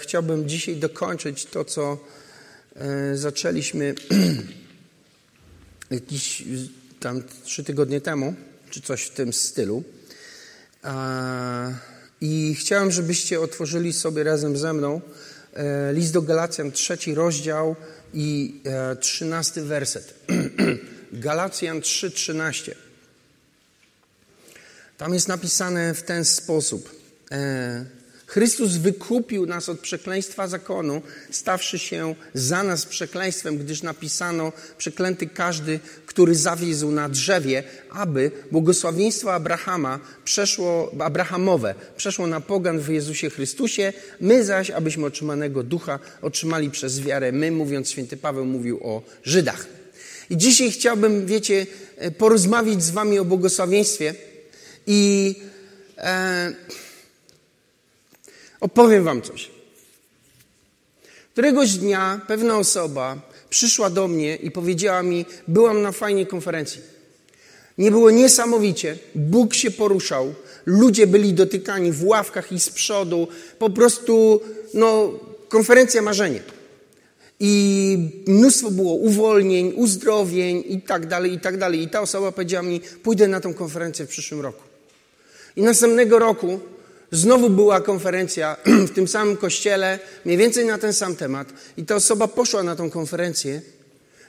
[0.00, 1.98] Chciałbym dzisiaj dokończyć to, co
[2.76, 3.94] e, zaczęliśmy
[5.90, 6.42] jakieś
[7.00, 8.34] tam trzy tygodnie temu,
[8.70, 9.84] czy coś w tym stylu.
[12.20, 15.00] I chciałem, żebyście otworzyli sobie razem ze mną
[15.54, 17.76] e, list do Galacjan, trzeci rozdział
[18.14, 20.14] i e, trzynasty werset.
[21.12, 22.72] Galacjan 3:13.
[24.96, 26.98] Tam jest napisane w ten sposób.
[28.28, 35.80] Chrystus wykupił nas od przekleństwa zakonu, stawszy się za nas przekleństwem, gdyż napisano: Przeklęty każdy,
[36.06, 43.92] który zawiezł na drzewie, aby błogosławieństwo Abrahama przeszło, Abrahamowe przeszło na pogan w Jezusie Chrystusie,
[44.20, 47.32] my zaś, abyśmy otrzymanego ducha otrzymali przez wiarę.
[47.32, 49.66] My, mówiąc, święty Paweł mówił o Żydach.
[50.30, 51.66] I dzisiaj chciałbym, wiecie,
[52.18, 54.14] porozmawiać z wami o błogosławieństwie
[54.86, 55.34] i.
[55.98, 56.52] E,
[58.60, 59.50] Opowiem wam coś.
[61.32, 63.16] Któregoś dnia pewna osoba
[63.50, 66.80] przyszła do mnie i powiedziała mi: Byłam na fajnej konferencji.
[67.78, 68.98] Nie było niesamowicie.
[69.14, 70.34] Bóg się poruszał.
[70.66, 73.28] Ludzie byli dotykani w ławkach i z przodu.
[73.58, 74.40] Po prostu,
[74.74, 75.12] no,
[75.48, 76.42] konferencja marzenie.
[77.40, 81.82] I mnóstwo było uwolnień, uzdrowień i tak dalej, i tak dalej.
[81.82, 84.62] I ta osoba powiedziała mi: Pójdę na tą konferencję w przyszłym roku.
[85.56, 86.60] I następnego roku
[87.12, 88.56] Znowu była konferencja
[88.88, 91.52] w tym samym kościele, mniej więcej na ten sam temat.
[91.76, 93.62] I ta osoba poszła na tą konferencję,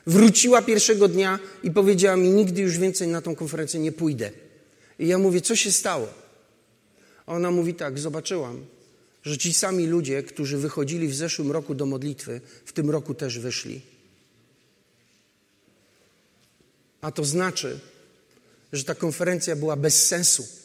[0.08, 4.31] wróciła pierwszego dnia i powiedziała mi: Nigdy już więcej na tą konferencję nie pójdę.
[5.00, 6.07] I ja mówię: Co się stało?
[7.25, 8.66] A ona mówi tak: Zobaczyłam,
[9.23, 13.39] że ci sami ludzie, którzy wychodzili w zeszłym roku do modlitwy, w tym roku też
[13.39, 13.81] wyszli.
[17.02, 17.80] A to znaczy,
[18.73, 20.59] że ta konferencja była bez sensu.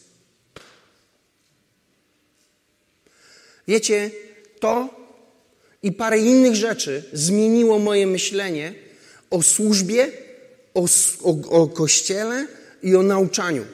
[3.68, 4.10] Wiecie,
[4.60, 5.04] to
[5.82, 8.74] i parę innych rzeczy zmieniło moje myślenie
[9.30, 10.12] o służbie,
[10.74, 10.86] o,
[11.22, 12.46] o, o kościele
[12.82, 13.66] i o nauczaniu.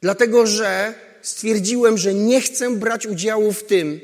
[0.00, 4.00] Dlatego, że stwierdziłem, że nie chcę brać udziału w tym,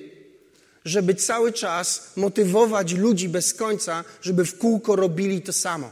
[0.84, 5.90] żeby cały czas motywować ludzi bez końca, żeby w kółko robili to samo.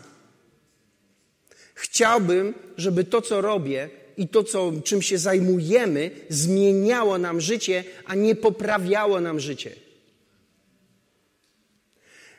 [1.75, 8.15] Chciałbym, żeby to, co robię, i to, co, czym się zajmujemy, zmieniało nam życie, a
[8.15, 9.71] nie poprawiało nam życie.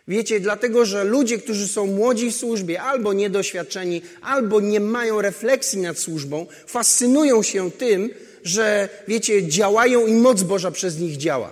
[0.07, 5.81] Wiecie, dlatego, że ludzie, którzy są młodzi w służbie, albo niedoświadczeni, albo nie mają refleksji
[5.81, 8.09] nad służbą, fascynują się tym,
[8.43, 11.51] że, wiecie, działają i moc Boża przez nich działa.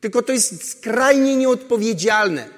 [0.00, 2.48] Tylko to jest skrajnie nieodpowiedzialne.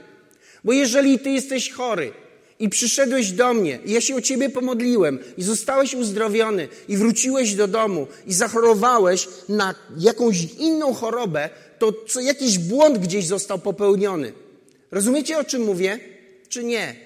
[0.65, 2.13] Bo jeżeli ty jesteś chory,
[2.59, 7.55] i przyszedłeś do mnie, i ja się o ciebie pomodliłem, i zostałeś uzdrowiony, i wróciłeś
[7.55, 14.33] do domu, i zachorowałeś na jakąś inną chorobę, to co, jakiś błąd gdzieś został popełniony.
[14.91, 16.01] Rozumiecie, o czym mówię?
[16.49, 16.97] Czy nie?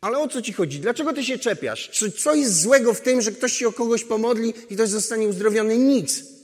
[0.00, 0.80] Ale o co ci chodzi?
[0.80, 1.90] Dlaczego ty się czepiasz?
[1.90, 5.28] Czy co jest złego w tym, że ktoś się o kogoś pomodli i ktoś zostanie
[5.28, 5.78] uzdrowiony?
[5.78, 6.35] Nic.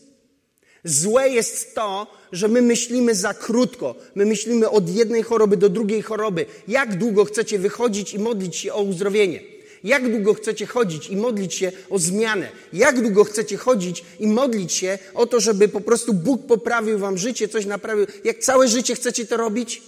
[0.84, 3.94] Złe jest to, że my myślimy za krótko.
[4.14, 6.46] My myślimy od jednej choroby do drugiej choroby.
[6.68, 9.40] Jak długo chcecie wychodzić i modlić się o uzdrowienie?
[9.84, 12.48] Jak długo chcecie chodzić i modlić się o zmianę?
[12.72, 17.18] Jak długo chcecie chodzić i modlić się o to, żeby po prostu Bóg poprawił wam
[17.18, 18.06] życie, coś naprawił?
[18.24, 19.82] Jak całe życie chcecie to robić?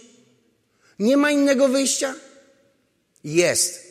[0.98, 2.14] Nie ma innego wyjścia?
[3.24, 3.84] Jest.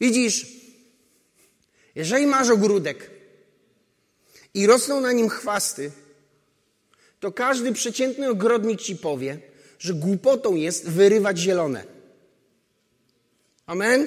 [0.00, 0.46] Widzisz,
[1.94, 3.10] jeżeli masz ogródek,
[4.54, 5.90] i rosną na nim chwasty,
[7.20, 9.38] to każdy przeciętny ogrodnik ci powie,
[9.78, 11.84] że głupotą jest wyrywać zielone.
[13.66, 14.06] Amen?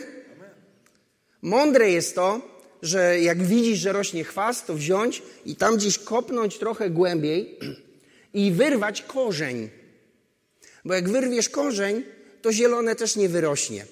[1.42, 2.42] Mądre jest to,
[2.82, 7.60] że jak widzisz, że rośnie chwast, to wziąć i tam gdzieś kopnąć trochę głębiej
[8.34, 9.70] i wyrwać korzeń.
[10.86, 12.04] Bo jak wyrwiesz korzeń,
[12.42, 13.86] to zielone też nie wyrośnie.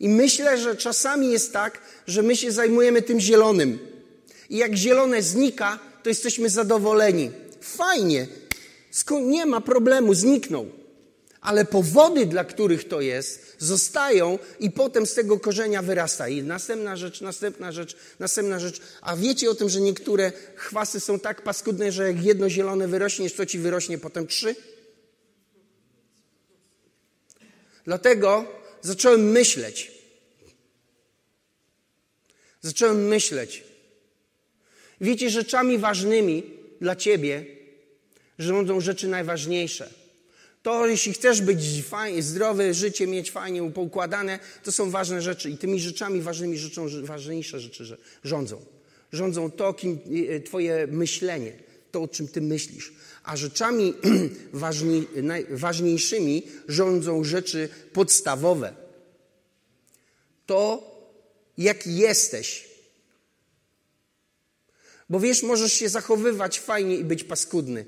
[0.00, 3.78] I myślę, że czasami jest tak, że my się zajmujemy tym zielonym.
[4.50, 7.30] I jak zielone znika, to jesteśmy zadowoleni.
[7.60, 8.26] Fajnie,
[9.22, 10.66] nie ma problemu, zniknął.
[11.40, 16.28] Ale powody, dla których to jest, zostają i potem z tego korzenia wyrasta.
[16.28, 18.80] I następna rzecz, następna rzecz, następna rzecz.
[19.00, 23.30] A wiecie o tym, że niektóre chwasy są tak paskudne, że jak jedno zielone wyrośnie,
[23.30, 24.56] to ci wyrośnie potem trzy?
[27.84, 28.44] Dlatego
[28.82, 29.92] zacząłem myśleć.
[32.62, 33.64] Zacząłem myśleć,
[35.00, 36.42] Wiecie, rzeczami ważnymi
[36.80, 37.44] dla ciebie
[38.38, 39.90] rządzą rzeczy najważniejsze.
[40.62, 45.56] To, jeśli chcesz być fajnie, zdrowe życie mieć fajnie poukładane, to są ważne rzeczy i
[45.56, 48.64] tymi rzeczami ważnymi rzeczą ważniejsze rzeczy rządzą.
[49.12, 49.98] Rządzą to, kim,
[50.28, 51.52] e, twoje myślenie,
[51.92, 52.92] to, o czym ty myślisz.
[53.24, 53.94] A rzeczami
[54.52, 55.06] ważni,
[55.50, 58.74] ważniejszymi rządzą rzeczy podstawowe.
[60.46, 60.90] To,
[61.58, 62.69] jaki jesteś.
[65.10, 67.86] Bo wiesz, możesz się zachowywać fajnie i być paskudny.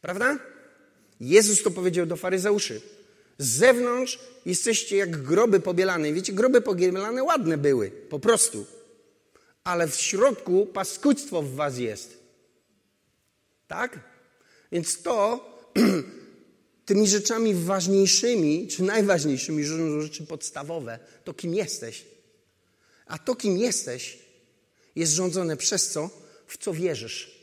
[0.00, 0.38] Prawda?
[1.20, 2.80] Jezus to powiedział do faryzeuszy.
[3.38, 6.12] Z zewnątrz jesteście jak groby pobielane.
[6.12, 8.66] Wiecie, groby pobielane ładne były, po prostu.
[9.64, 12.18] Ale w środku paskudztwo w was jest.
[13.68, 14.00] Tak?
[14.72, 15.46] Więc to
[16.86, 19.64] tymi rzeczami ważniejszymi, czy najważniejszymi,
[20.02, 22.04] rzeczy podstawowe, to kim jesteś.
[23.06, 24.25] A to, kim jesteś,
[24.96, 26.10] jest rządzone przez co?
[26.46, 27.36] W co wierzysz.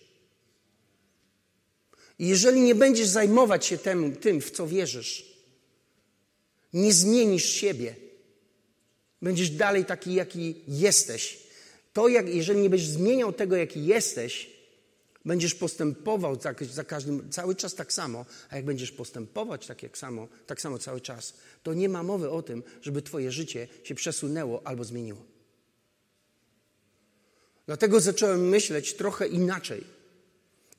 [2.20, 5.34] I jeżeli nie będziesz zajmować się tym, tym, w co wierzysz,
[6.74, 7.96] nie zmienisz siebie.
[9.22, 11.40] Będziesz dalej taki, jaki jesteś.
[11.94, 14.50] To, jak, jeżeli nie będziesz zmieniał tego, jaki jesteś,
[15.26, 19.98] będziesz postępował za, za każdym, cały czas tak samo, a jak będziesz postępować tak, jak
[19.98, 21.34] samo, tak samo cały czas,
[21.64, 25.33] to nie ma mowy o tym, żeby Twoje życie się przesunęło albo zmieniło.
[27.66, 29.84] Dlatego zacząłem myśleć trochę inaczej.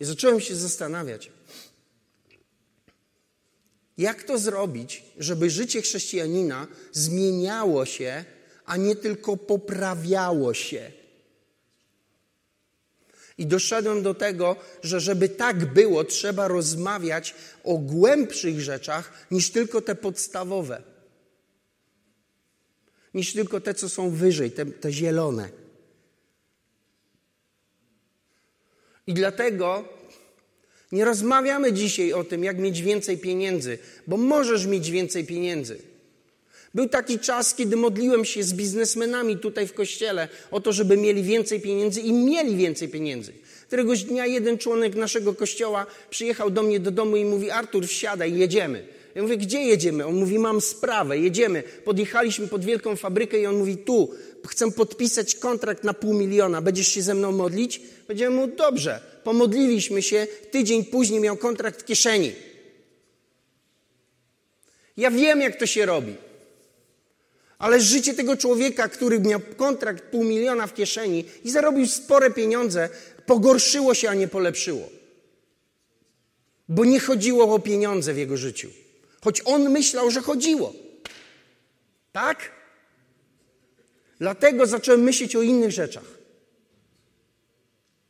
[0.01, 1.31] I zacząłem się zastanawiać,
[3.99, 8.25] jak to zrobić, żeby życie chrześcijanina zmieniało się,
[8.65, 10.93] a nie tylko poprawiało się.
[13.39, 17.35] I doszedłem do tego, że żeby tak było, trzeba rozmawiać
[17.65, 20.83] o głębszych rzeczach niż tylko te podstawowe.
[23.15, 25.64] Niż tylko te, co są wyżej, te, te zielone.
[29.07, 29.85] I dlatego
[30.93, 35.79] nie rozmawiamy dzisiaj o tym, jak mieć więcej pieniędzy, bo możesz mieć więcej pieniędzy.
[36.75, 41.23] Był taki czas, kiedy modliłem się z biznesmenami tutaj w kościele o to, żeby mieli
[41.23, 43.33] więcej pieniędzy i mieli więcej pieniędzy.
[43.67, 48.39] Któregoś dnia jeden członek naszego kościoła przyjechał do mnie do domu i mówi: Artur, wsiadaj,
[48.39, 48.85] jedziemy.
[49.15, 50.07] Ja mówię, gdzie jedziemy?
[50.07, 51.63] On mówi, mam sprawę, jedziemy.
[51.85, 54.15] Podjechaliśmy pod wielką fabrykę i on mówi, tu,
[54.47, 57.81] chcę podpisać kontrakt na pół miliona, będziesz się ze mną modlić?
[58.07, 59.01] Powiedziałem mu, dobrze.
[59.25, 62.33] Pomodliliśmy się, tydzień później miał kontrakt w kieszeni.
[64.97, 66.15] Ja wiem, jak to się robi.
[67.59, 72.89] Ale życie tego człowieka, który miał kontrakt pół miliona w kieszeni i zarobił spore pieniądze,
[73.27, 74.89] pogorszyło się, a nie polepszyło.
[76.69, 78.84] Bo nie chodziło o pieniądze w jego życiu.
[79.25, 80.73] Choć on myślał, że chodziło.
[82.13, 82.51] Tak?
[84.19, 86.05] Dlatego zacząłem myśleć o innych rzeczach.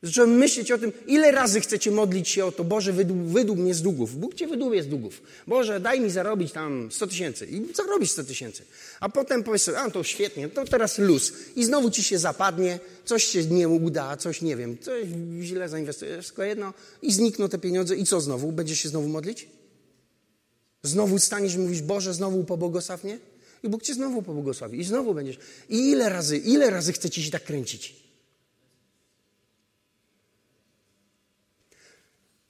[0.02, 3.82] Zacząłem myśleć o tym, ile razy chcecie modlić się o to, Boże, wydług mnie z
[3.82, 4.16] długów.
[4.16, 5.22] Bóg cię wydłubie z długów.
[5.46, 7.46] Boże, daj mi zarobić tam 100 tysięcy.
[7.46, 8.62] I zarobisz 100 tysięcy.
[9.00, 11.32] A potem powiesz sobie, a to świetnie, to teraz luz.
[11.56, 15.04] I znowu ci się zapadnie, coś się nie uda, coś nie wiem, coś
[15.40, 17.96] źle zainwestujesz, wszystko jedno i znikną te pieniądze.
[17.96, 18.52] I co znowu?
[18.52, 19.46] Będziesz się znowu modlić?
[20.84, 23.18] Znowu staniesz i mówisz, Boże, znowu pobłogosław mnie?
[23.62, 24.80] I Bóg cię znowu pobłogosławi.
[24.80, 25.38] I znowu będziesz.
[25.68, 27.96] I ile razy, ile razy chcecie się tak kręcić?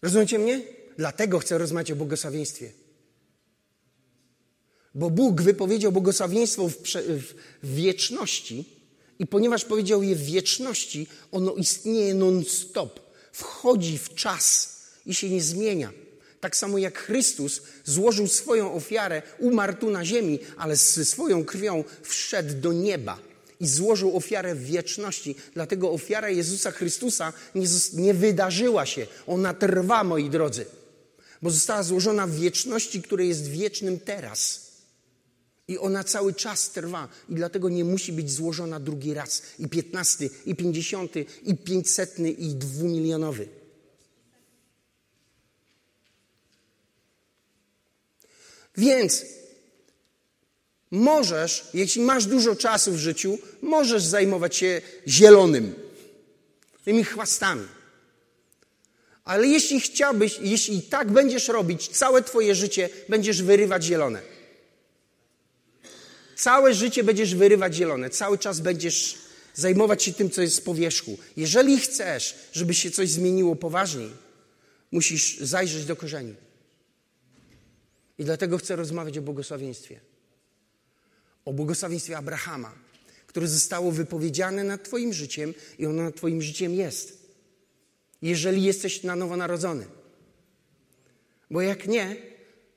[0.02, 0.62] Rozumiecie mnie?
[0.96, 2.72] Dlatego chcę rozmawiać o błogosławieństwie.
[4.94, 8.64] Bo Bóg wypowiedział błogosławieństwo w, w, w wieczności
[9.18, 13.00] i ponieważ powiedział je w wieczności, ono istnieje non-stop.
[13.32, 14.74] Wchodzi w czas
[15.06, 15.92] i się nie zmienia.
[16.44, 21.84] Tak samo jak Chrystus złożył swoją ofiarę, umarł tu na ziemi, ale ze swoją krwią
[22.02, 23.18] wszedł do nieba
[23.60, 25.36] i złożył ofiarę w wieczności.
[25.54, 29.06] Dlatego ofiara Jezusa Chrystusa nie, nie wydarzyła się.
[29.26, 30.66] Ona trwa, moi drodzy,
[31.42, 34.70] bo została złożona w wieczności, które jest wiecznym teraz.
[35.68, 39.42] I ona cały czas trwa i dlatego nie musi być złożona drugi raz.
[39.58, 43.63] I piętnasty, i pięćdziesiąty, i pięćsetny, i dwumilionowy.
[48.76, 49.24] Więc
[50.90, 55.74] możesz, jeśli masz dużo czasu w życiu, możesz zajmować się zielonym,
[56.84, 57.66] tymi chwastami.
[59.24, 64.22] Ale jeśli chciałbyś, jeśli tak będziesz robić, całe Twoje życie będziesz wyrywać zielone.
[66.36, 69.18] Całe życie będziesz wyrywać zielone, cały czas będziesz
[69.54, 71.18] zajmować się tym, co jest z powierzchu.
[71.36, 74.10] Jeżeli chcesz, żeby się coś zmieniło poważniej,
[74.92, 76.34] musisz zajrzeć do korzeni.
[78.18, 80.00] I dlatego chcę rozmawiać o błogosławieństwie.
[81.44, 82.74] O błogosławieństwie Abrahama,
[83.26, 87.18] które zostało wypowiedziane nad Twoim życiem i ono nad Twoim życiem jest.
[88.22, 89.86] Jeżeli jesteś na nowo narodzony.
[91.50, 92.16] Bo jak nie,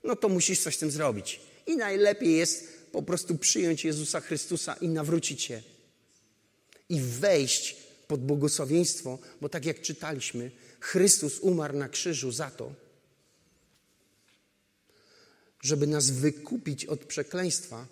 [0.03, 1.39] no to musisz coś z tym zrobić.
[1.67, 5.61] I najlepiej jest po prostu przyjąć Jezusa Chrystusa i nawrócić się.
[6.89, 7.77] I wejść
[8.07, 12.71] pod błogosławieństwo, bo tak jak czytaliśmy, Chrystus umarł na krzyżu za to,
[15.67, 17.87] żeby nas wykupić od przekleństwa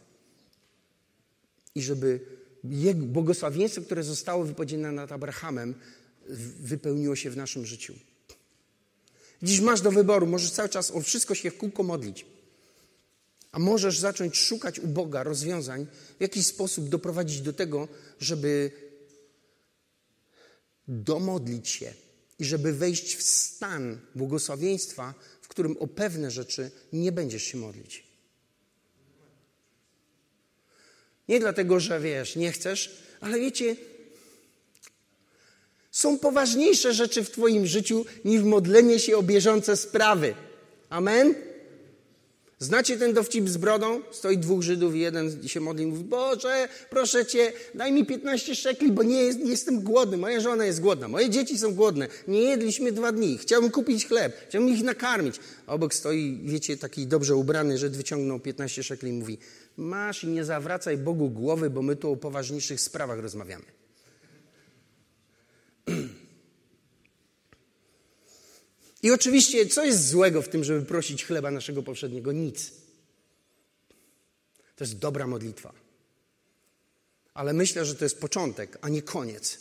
[1.76, 2.20] i żeby
[2.64, 5.76] jego błogosławieństwo, które zostało wypowiedziane nad Abrahamem,
[6.60, 7.94] wypełniło się w naszym życiu.
[9.44, 12.26] Dziś masz do wyboru, możesz cały czas o wszystko się w kółko modlić.
[13.52, 15.88] A możesz zacząć szukać u Boga rozwiązań,
[16.20, 17.88] w jakiś sposób doprowadzić do tego,
[18.20, 18.72] żeby
[20.88, 21.94] domodlić się
[22.40, 25.14] i żeby wejść w stan błogosławieństwa,
[25.56, 28.04] którym o pewne rzeczy nie będziesz się modlić.
[31.28, 33.76] Nie dlatego, że wiesz, nie chcesz, ale wiecie,
[35.92, 40.36] są poważniejsze rzeczy w Twoim życiu niż modlenie się o bieżące sprawy.
[40.90, 41.36] Amen?
[42.66, 44.02] Znacie ten dowcip z brodą?
[44.12, 48.56] Stoi dwóch Żydów i jeden się modli i mówi, Boże, proszę Cię, daj mi 15
[48.56, 52.08] szekli, bo nie, jest, nie jestem głodny, moja żona jest głodna, moje dzieci są głodne,
[52.28, 55.40] nie jedliśmy dwa dni, chciałbym kupić chleb, chciałbym ich nakarmić.
[55.68, 59.38] Obok stoi, wiecie, taki dobrze ubrany Żyd wyciągnął 15 szekli i mówi,
[59.78, 63.85] masz i nie zawracaj Bogu głowy, bo my tu o poważniejszych sprawach rozmawiamy.
[69.06, 72.32] I oczywiście, co jest złego w tym, żeby prosić chleba naszego powszedniego?
[72.32, 72.72] Nic.
[74.76, 75.74] To jest dobra modlitwa.
[77.34, 79.60] Ale myślę, że to jest początek, a nie koniec.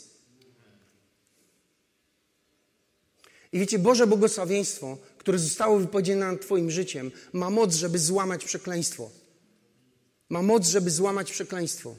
[3.51, 9.11] I wiecie, Boże błogosławieństwo, które zostało wypowiedziane nad Twoim życiem, ma moc, żeby złamać przekleństwo.
[10.29, 11.95] Ma moc, żeby złamać przekleństwo.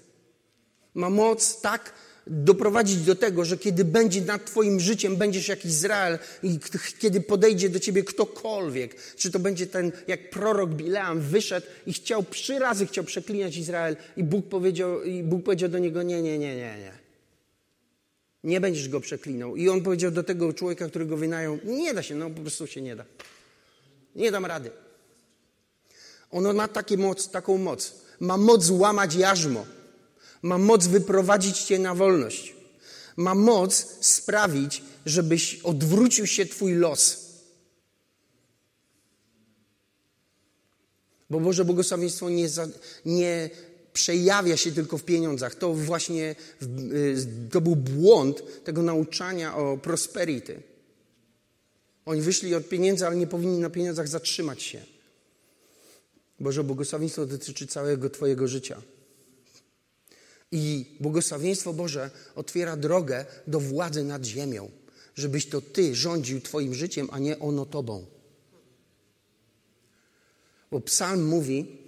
[0.95, 1.93] Ma moc tak,
[2.27, 6.59] doprowadzić do tego, że kiedy będzie nad Twoim życiem, będziesz jak Izrael i
[6.99, 12.25] kiedy podejdzie do Ciebie ktokolwiek, czy to będzie ten, jak prorok Bileam wyszedł i chciał,
[12.25, 16.39] trzy razy chciał przeklinać Izrael i Bóg powiedział, i Bóg powiedział do niego, nie, nie,
[16.39, 17.07] nie, nie, nie.
[18.45, 19.57] Nie będziesz go przeklinał.
[19.57, 22.83] I on powiedział do tego człowieka, którego wynajął, nie da się, no po prostu się
[22.83, 23.05] nie da.
[24.17, 24.71] Nie dam rady.
[26.31, 27.95] Ono ma takie moc, taką moc.
[28.21, 29.67] Ma moc łamać jarzmo.
[30.43, 32.55] Ma moc wyprowadzić cię na wolność.
[33.17, 37.27] Ma moc sprawić, żebyś odwrócił się Twój los.
[41.31, 42.69] Bo Boże błogosławieństwo nie, za,
[43.05, 43.51] nie
[43.93, 45.55] przejawia się tylko w pieniądzach.
[45.55, 46.37] To właśnie
[46.93, 47.17] y,
[47.51, 50.63] to był błąd tego nauczania o prosperity.
[52.07, 54.83] Oni wyszli od pieniędzy, ale nie powinni na pieniądzach zatrzymać się.
[56.41, 58.83] Boże błogosławieństwo dotyczy całego Twojego życia.
[60.53, 64.71] I błogosławieństwo Boże otwiera drogę do władzy nad ziemią,
[65.15, 68.07] żebyś to Ty rządził Twoim życiem, a nie ono Tobą.
[70.71, 71.79] Bo psalm mówi,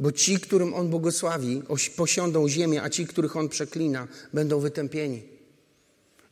[0.00, 1.62] bo ci, którym On błogosławi,
[1.96, 5.39] posiądą ziemię, a ci, których On przeklina, będą wytępieni.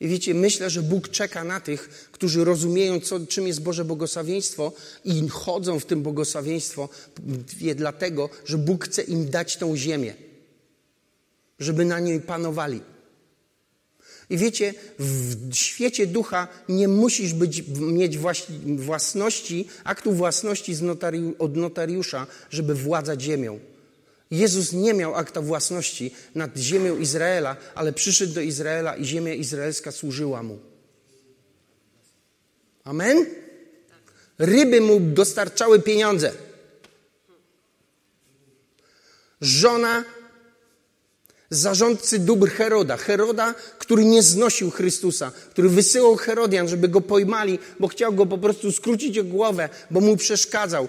[0.01, 4.73] I wiecie, myślę, że Bóg czeka na tych, którzy rozumieją, co, czym jest Boże błogosławieństwo
[5.05, 6.89] i chodzą w tym błogosławieństwo
[7.57, 10.15] wie, dlatego, że Bóg chce im dać tą ziemię,
[11.59, 12.81] żeby na niej panowali.
[14.31, 18.19] I wiecie, w świecie ducha nie musisz być, mieć
[18.77, 20.75] własności, aktu własności
[21.39, 23.59] od notariusza, żeby władzać ziemią.
[24.31, 29.93] Jezus nie miał akta własności nad ziemią Izraela, ale przyszedł do Izraela i ziemia izraelska
[29.93, 30.59] służyła mu.
[32.85, 33.27] Amen?
[34.39, 36.33] Ryby mu dostarczały pieniądze.
[39.41, 40.05] Żona
[41.51, 42.97] zarządcy dóbr Heroda.
[42.97, 48.39] Heroda, który nie znosił Chrystusa, który wysyłał Herodian, żeby go pojmali, bo chciał go po
[48.39, 50.89] prostu skrócić o głowę, bo mu przeszkadzał.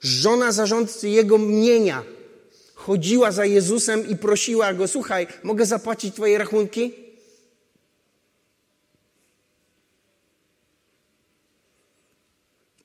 [0.00, 2.04] Żona zarządcy jego mienia
[2.86, 6.94] chodziła za Jezusem i prosiła go: Słuchaj, mogę zapłacić Twoje rachunki?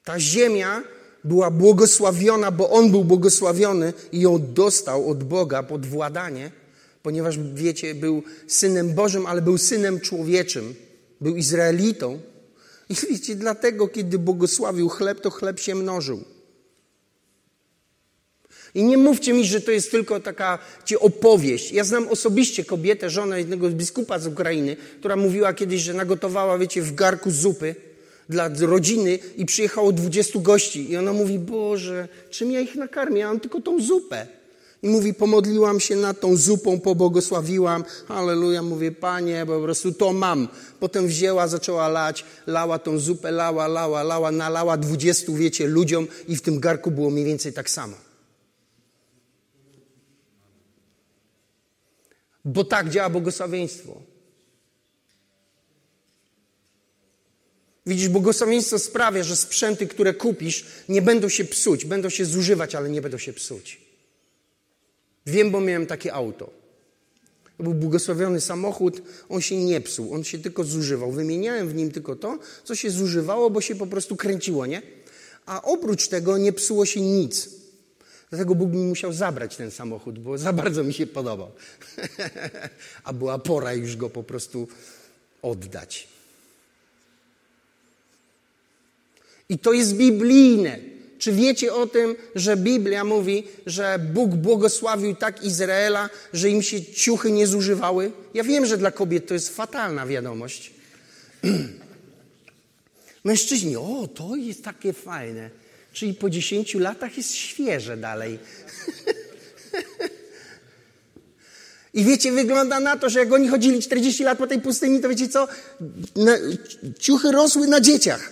[0.04, 0.84] Ta ziemia
[1.24, 6.52] była błogosławiona, bo on był błogosławiony i ją dostał od Boga pod władanie,
[7.04, 10.76] ponieważ, wiecie, był synem Bożym, ale był synem człowieczym,
[11.22, 12.20] był Izraelitą.
[12.90, 16.35] I wiecie, dlatego, kiedy błogosławił chleb, to chleb się mnożył.
[18.76, 21.72] I nie mówcie mi, że to jest tylko taka ci opowieść.
[21.72, 26.82] Ja znam osobiście kobietę, żonę jednego biskupa z Ukrainy, która mówiła kiedyś, że nagotowała, wiecie,
[26.82, 27.76] w garku zupy
[28.30, 30.92] dla rodziny i przyjechało 20 gości.
[30.92, 33.20] I ona mówi, Boże, czym ja ich nakarmię?
[33.20, 34.28] Ja mam tylko tą zupę.
[34.84, 37.84] I mówi, pomodliłam się nad tą zupą, pobłogosławiłam.
[38.08, 40.48] Halleluja, mówię, Panie, po prostu to mam.
[40.80, 46.36] Potem wzięła, zaczęła lać, lała tą zupę, lała, lała, lała, nalała 20, wiecie, ludziom i
[46.36, 48.05] w tym garku było mniej więcej tak samo.
[52.46, 54.02] Bo tak działa błogosławieństwo.
[57.86, 62.90] Widzisz, błogosławieństwo sprawia, że sprzęty, które kupisz, nie będą się psuć, będą się zużywać, ale
[62.90, 63.82] nie będą się psuć.
[65.26, 66.50] Wiem, bo miałem takie auto.
[67.58, 71.12] To był błogosławiony samochód, on się nie psuł, on się tylko zużywał.
[71.12, 74.82] Wymieniałem w nim tylko to, co się zużywało, bo się po prostu kręciło, nie?
[75.46, 77.50] A oprócz tego nie psuło się nic.
[78.30, 81.52] Dlatego Bóg mi musiał zabrać ten samochód, bo za bardzo mi się podobał.
[83.04, 84.68] A była pora już go po prostu
[85.42, 86.08] oddać.
[89.50, 90.80] I to jest biblijne.
[91.20, 96.86] Czy wiecie o tym, że Biblia mówi, że Bóg błogosławił tak Izraela, że im się
[96.86, 98.12] ciuchy nie zużywały?
[98.34, 100.74] Ja wiem, że dla kobiet to jest fatalna wiadomość.
[103.24, 105.50] Mężczyźni, o, to jest takie fajne.
[105.96, 108.40] Czyli po 10 latach jest świeże dalej.
[111.94, 115.10] I wiecie, wygląda na to, że jak oni chodzili 40 lat po tej pustyni, to
[115.10, 115.48] wiecie co?
[116.16, 116.38] Na,
[117.00, 118.32] ciuchy rosły na dzieciach.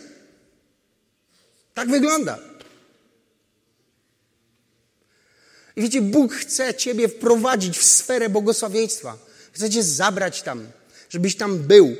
[1.73, 2.39] Tak wygląda.
[5.75, 9.17] I wiecie, Bóg chce Ciebie wprowadzić w sferę błogosławieństwa.
[9.51, 10.67] Chce Cię zabrać tam,
[11.09, 11.95] żebyś tam był.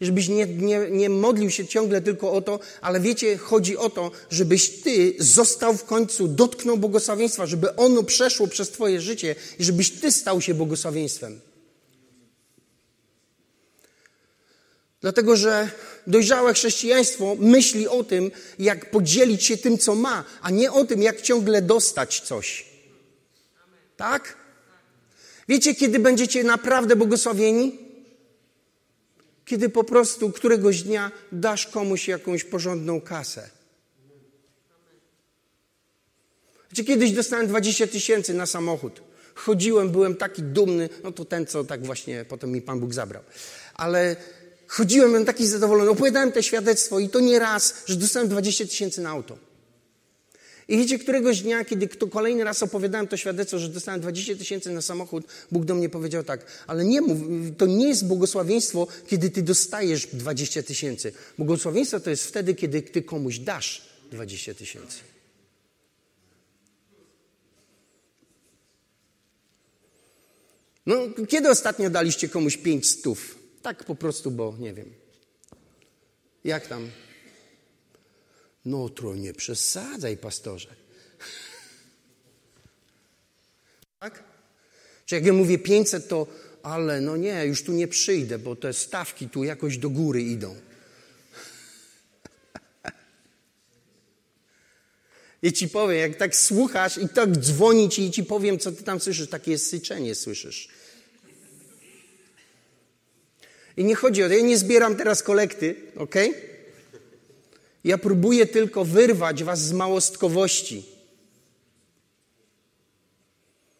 [0.00, 4.10] Żebyś nie, nie, nie modlił się ciągle tylko o to, ale wiecie, chodzi o to,
[4.30, 9.90] żebyś Ty został w końcu, dotknął błogosławieństwa, żeby ono przeszło przez Twoje życie i żebyś
[9.90, 11.40] Ty stał się błogosławieństwem.
[15.00, 15.70] Dlatego, że
[16.06, 21.02] dojrzałe chrześcijaństwo myśli o tym, jak podzielić się tym, co ma, a nie o tym,
[21.02, 22.66] jak ciągle dostać coś.
[23.96, 24.36] Tak?
[25.48, 27.89] Wiecie, kiedy będziecie naprawdę błogosławieni?
[29.50, 33.50] Kiedy po prostu któregoś dnia dasz komuś jakąś porządną kasę.
[36.70, 39.02] Wiecie, kiedyś dostałem 20 tysięcy na samochód.
[39.34, 43.22] Chodziłem, byłem taki dumny, no to ten, co tak właśnie potem mi Pan Bóg zabrał.
[43.74, 44.16] Ale
[44.66, 45.90] chodziłem, byłem taki zadowolony.
[45.90, 49.38] Opowiadałem te świadectwo i to nie raz, że dostałem 20 tysięcy na auto.
[50.70, 54.70] I wiecie, któregoś dnia, kiedy kto kolejny raz opowiadałem to świadectwo, że dostałem 20 tysięcy
[54.70, 57.18] na samochód, Bóg do mnie powiedział tak, ale nie mów,
[57.58, 61.12] to nie jest błogosławieństwo, kiedy ty dostajesz 20 tysięcy.
[61.38, 64.98] Błogosławieństwo to jest wtedy, kiedy ty komuś dasz 20 tysięcy.
[70.86, 70.96] No,
[71.28, 73.38] kiedy ostatnio daliście komuś pięć stów?
[73.62, 74.92] Tak po prostu, bo nie wiem.
[76.44, 76.90] Jak tam?
[78.64, 80.68] No to nie przesadzaj, pastorze.
[84.00, 84.24] Tak?
[85.06, 86.26] Czy jak ja mówię 500, to
[86.62, 90.56] ale no nie, już tu nie przyjdę, bo te stawki tu jakoś do góry idą.
[95.42, 98.82] I ci powiem, jak tak słuchasz i tak dzwoni ci i ci powiem, co ty
[98.82, 100.68] tam słyszysz, takie syczenie słyszysz.
[103.76, 106.14] I nie chodzi o to, ja nie zbieram teraz kolekty, ok?
[107.84, 110.86] Ja próbuję tylko wyrwać was z małostkowości.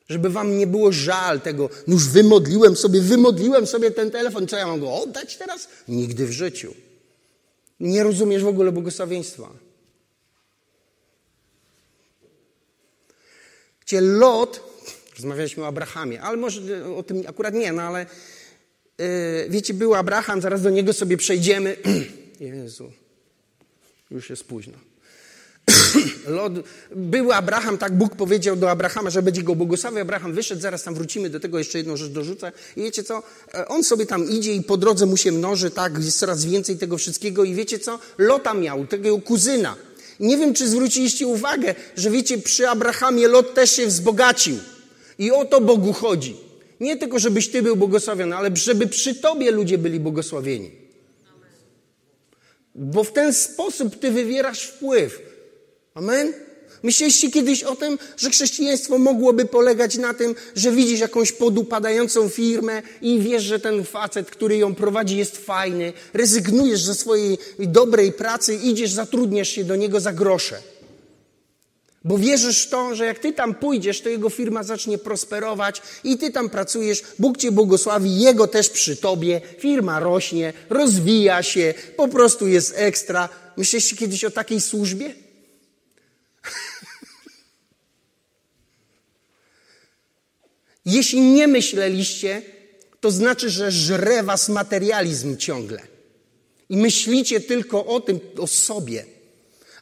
[0.08, 4.56] Żeby wam nie było żal tego, no już wymodliłem sobie, wymodliłem sobie ten telefon, co
[4.56, 5.68] ja mam go oddać teraz?
[5.88, 6.74] Nigdy w życiu.
[7.80, 9.50] Nie rozumiesz w ogóle błogosławieństwa.
[13.80, 14.60] Gdzie Lot,
[15.14, 16.60] rozmawialiśmy o Abrahamie, ale może
[16.96, 18.06] o tym akurat nie, no ale
[18.98, 19.06] yy,
[19.48, 21.76] wiecie, był Abraham, zaraz do niego sobie przejdziemy.
[22.40, 22.92] Jezu.
[24.10, 24.78] Już jest późno.
[26.26, 26.52] Lot,
[26.96, 30.00] był Abraham, tak Bóg powiedział do Abrahama, że będzie go błogosławił.
[30.00, 32.52] Abraham wyszedł, zaraz tam wrócimy do tego, jeszcze jedną rzecz dorzucę.
[32.76, 33.22] I wiecie co?
[33.54, 36.78] E, on sobie tam idzie i po drodze mu się mnoży, tak, jest coraz więcej
[36.78, 37.44] tego wszystkiego.
[37.44, 37.98] I wiecie co?
[38.18, 39.76] Lota miał, tego kuzyna.
[40.20, 44.56] Nie wiem, czy zwróciliście uwagę, że wiecie, przy Abrahamie Lot też się wzbogacił.
[45.18, 46.36] I o to Bogu chodzi.
[46.80, 50.79] Nie tylko, żebyś ty był błogosławiony, ale żeby przy tobie ludzie byli błogosławieni.
[52.80, 55.22] Bo w ten sposób ty wywierasz wpływ.
[55.94, 56.32] Amen?
[56.82, 62.82] Myśleliście kiedyś o tym, że chrześcijaństwo mogłoby polegać na tym, że widzisz jakąś podupadającą firmę
[63.02, 68.54] i wiesz, że ten facet, który ją prowadzi, jest fajny, rezygnujesz ze swojej dobrej pracy,
[68.54, 70.58] idziesz, zatrudniasz się do niego za grosze.
[72.04, 76.18] Bo wierzysz w to, że jak ty tam pójdziesz, to jego firma zacznie prosperować i
[76.18, 82.08] ty tam pracujesz, Bóg cię błogosławi, jego też przy tobie, firma rośnie, rozwija się, po
[82.08, 83.28] prostu jest ekstra.
[83.56, 85.14] Myśleliście kiedyś o takiej służbie?
[90.84, 92.42] Jeśli nie myśleliście,
[93.00, 95.82] to znaczy, że żre was materializm ciągle.
[96.68, 99.19] I myślicie tylko o tym, o sobie.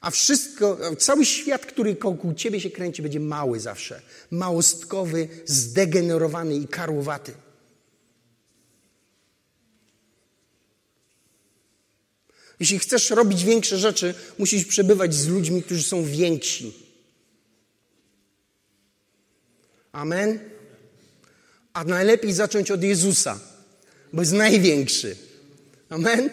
[0.01, 4.03] A wszystko, cały świat, który wokół ciebie się kręci, będzie mały zawsze.
[4.31, 7.33] Małostkowy, zdegenerowany i karłowaty.
[12.61, 16.73] Jeśli chcesz robić większe rzeczy, musisz przebywać z ludźmi, którzy są więksi.
[19.93, 20.39] Amen?
[21.73, 23.41] A najlepiej zacząć od Jezusa,
[24.13, 25.17] bo jest największy.
[25.89, 26.31] Amen?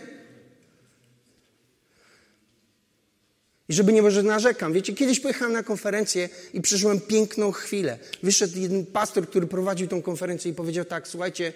[3.69, 4.73] I żeby nie może narzekam.
[4.73, 7.99] Wiecie, kiedyś pojechałem na konferencję i przeżyłem piękną chwilę.
[8.23, 11.53] Wyszedł jeden pastor, który prowadził tą konferencję i powiedział tak, słuchajcie,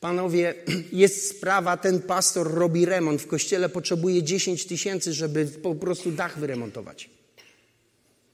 [0.00, 0.54] panowie,
[0.92, 6.38] jest sprawa, ten pastor robi remont w kościele, potrzebuje 10 tysięcy, żeby po prostu dach
[6.38, 7.10] wyremontować.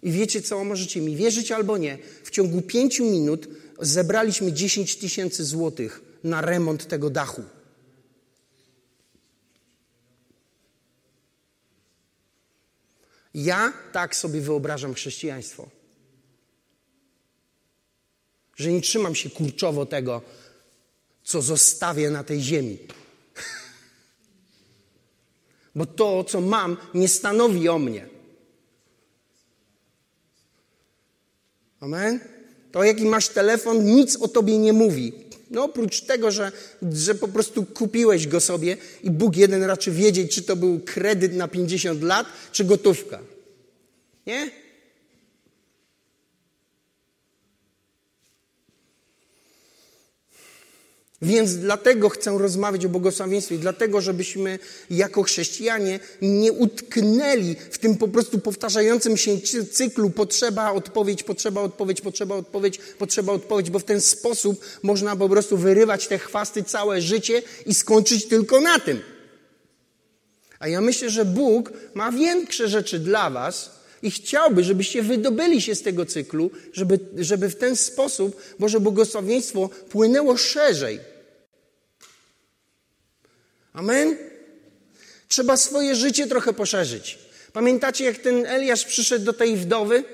[0.03, 3.49] I wiecie co, możecie mi wierzyć albo nie, w ciągu pięciu minut
[3.81, 7.43] zebraliśmy 10 tysięcy złotych na remont tego dachu.
[13.39, 15.69] Ja tak sobie wyobrażam chrześcijaństwo.
[18.57, 20.23] Że nie trzymam się kurczowo tego,
[21.23, 22.79] co zostawię na tej ziemi.
[25.75, 28.09] Bo to, co mam, nie stanowi o mnie.
[31.81, 32.21] Amen?
[32.73, 35.28] To, jaki masz telefon, nic o tobie nie mówi.
[35.51, 36.53] No oprócz tego, że,
[36.93, 41.35] że po prostu kupiłeś go sobie i Bóg jeden raczy wiedzieć, czy to był kredyt
[41.35, 43.19] na 50 lat, czy gotówka.
[44.27, 44.51] Nie?
[51.23, 54.59] Więc dlatego chcę rozmawiać o błogosławieństwie, dlatego, żebyśmy
[54.91, 59.39] jako chrześcijanie nie utknęli w tym po prostu powtarzającym się
[59.71, 65.29] cyklu potrzeba, odpowiedź, potrzeba, odpowiedź, potrzeba, odpowiedź, potrzeba, odpowiedź, bo w ten sposób można po
[65.29, 69.01] prostu wyrywać te chwasty całe życie i skończyć tylko na tym.
[70.59, 75.75] A ja myślę, że Bóg ma większe rzeczy dla Was, i chciałby, żebyście wydobyli się
[75.75, 81.01] z tego cyklu, żeby, żeby w ten sposób Boże błogosławieństwo płynęło szerzej.
[83.73, 84.17] Amen?
[85.29, 87.19] Trzeba swoje życie trochę poszerzyć.
[87.53, 90.05] Pamiętacie, jak ten Eliasz przyszedł do tej wdowy?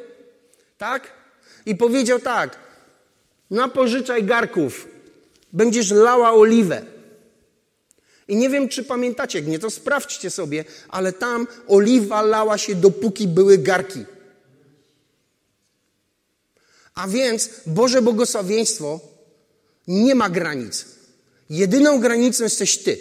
[0.79, 1.11] Tak?
[1.67, 2.59] I powiedział tak:
[3.51, 4.89] Napożyczaj garków,
[5.53, 6.94] będziesz lała oliwę.
[8.29, 13.29] I nie wiem, czy pamiętacie, nie, to sprawdźcie sobie, ale tam oliwa lała się, dopóki
[13.29, 14.05] były garki.
[16.95, 19.01] A więc Boże błogosławieństwo
[19.87, 20.85] nie ma granic.
[21.51, 22.99] Jedyną granicą jesteś Ty.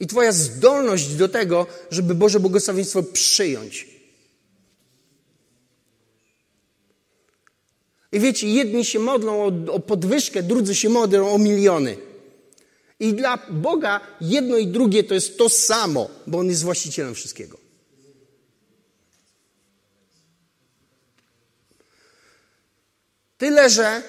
[0.00, 3.88] I Twoja zdolność do tego, żeby Boże błogosławieństwo przyjąć.
[8.12, 12.09] I wiecie, jedni się modlą o, o podwyżkę, drudzy się modlą o miliony.
[13.00, 17.58] I dla Boga jedno i drugie to jest to samo, bo On jest właścicielem wszystkiego.
[23.38, 24.02] Tyle, że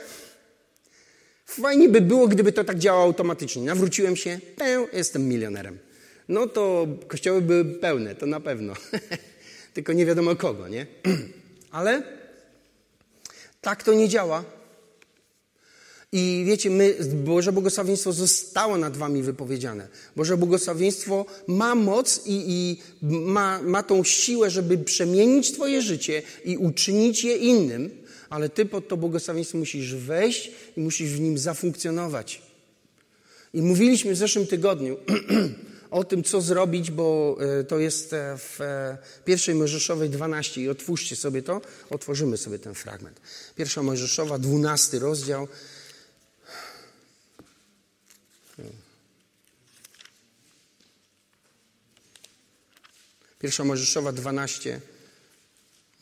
[1.46, 3.62] fajnie by było, gdyby to tak działało automatycznie.
[3.62, 5.80] Nawróciłem się, pę, jestem milionerem.
[6.28, 8.74] No to kościoły były pełne, to na pewno.
[9.74, 10.88] Tylko nie wiadomo kogo, nie?
[11.72, 12.04] Ale
[13.62, 14.44] tak to nie działa.
[16.14, 19.88] I wiecie, my, Boże błogosławieństwo zostało nad wami wypowiedziane.
[20.16, 26.58] Boże błogosławieństwo ma moc i, i ma, ma tą siłę, żeby przemienić twoje życie i
[26.58, 27.90] uczynić je innym,
[28.30, 32.42] ale ty pod to błogosławieństwo musisz wejść i musisz w nim zafunkcjonować.
[33.54, 34.98] I mówiliśmy w zeszłym tygodniu
[35.92, 40.70] o tym, co zrobić, bo e, to jest e, w e, pierwszej Mojżeszowej 12 i
[40.70, 43.22] otwórzcie sobie to, otworzymy sobie ten fragment.
[43.56, 45.48] Pierwsza Mojżeszowa, 12 rozdział,
[53.42, 54.82] Pierwsza Mojżeszowa 12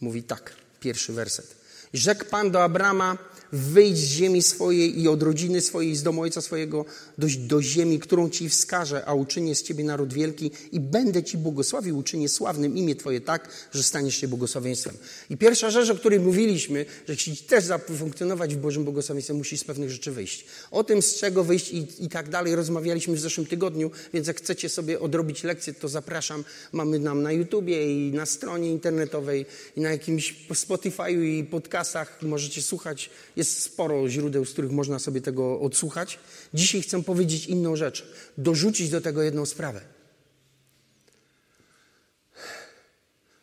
[0.01, 1.55] mówi tak, pierwszy werset.
[1.93, 3.17] Rzekł Pan do Abrama,
[3.51, 6.85] wyjdź z ziemi swojej i od rodziny swojej, z domu ojca swojego,
[7.17, 11.37] do, do ziemi, którą Ci wskażę, a uczynię z Ciebie naród wielki i będę Ci
[11.37, 14.97] błogosławił, uczynię sławnym imię Twoje tak, że staniesz się błogosławieństwem.
[15.29, 19.63] I pierwsza rzecz, o której mówiliśmy, że jeśli też zafunkcjonować w Bożym błogosławieństwie, musisz z
[19.63, 20.45] pewnych rzeczy wyjść.
[20.71, 24.37] O tym, z czego wyjść i, i tak dalej rozmawialiśmy w zeszłym tygodniu, więc jak
[24.37, 26.43] chcecie sobie odrobić lekcję, to zapraszam.
[26.71, 32.61] Mamy nam na YouTubie i na stronie internetowej i na jakimś Spotify'u i podcastach możecie
[32.61, 33.09] słuchać
[33.39, 36.19] jest sporo źródeł, z których można sobie tego odsłuchać.
[36.53, 38.07] Dzisiaj chcę powiedzieć inną rzecz.
[38.37, 39.81] Dorzucić do tego jedną sprawę.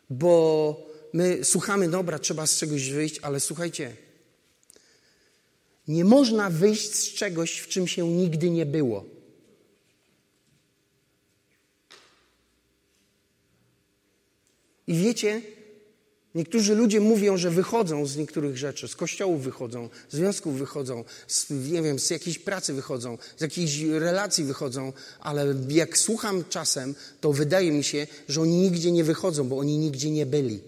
[0.09, 3.95] Bo my słuchamy, dobra, trzeba z czegoś wyjść, ale słuchajcie,
[5.87, 9.05] nie można wyjść z czegoś, w czym się nigdy nie było.
[14.87, 15.41] I wiecie,
[16.37, 21.49] Niektórzy ludzie mówią, że wychodzą z niektórych rzeczy, z kościołów wychodzą, z związków wychodzą, z,
[21.49, 27.33] nie wiem, z jakiejś pracy wychodzą, z jakiejś relacji wychodzą, ale jak słucham czasem, to
[27.33, 30.59] wydaje mi się, że oni nigdzie nie wychodzą, bo oni nigdzie nie byli.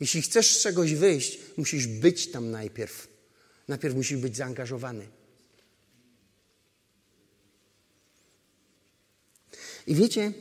[0.00, 3.08] Jeśli chcesz z czegoś wyjść, musisz być tam najpierw.
[3.68, 5.06] Najpierw musisz być zaangażowany.
[9.86, 10.32] I wiecie,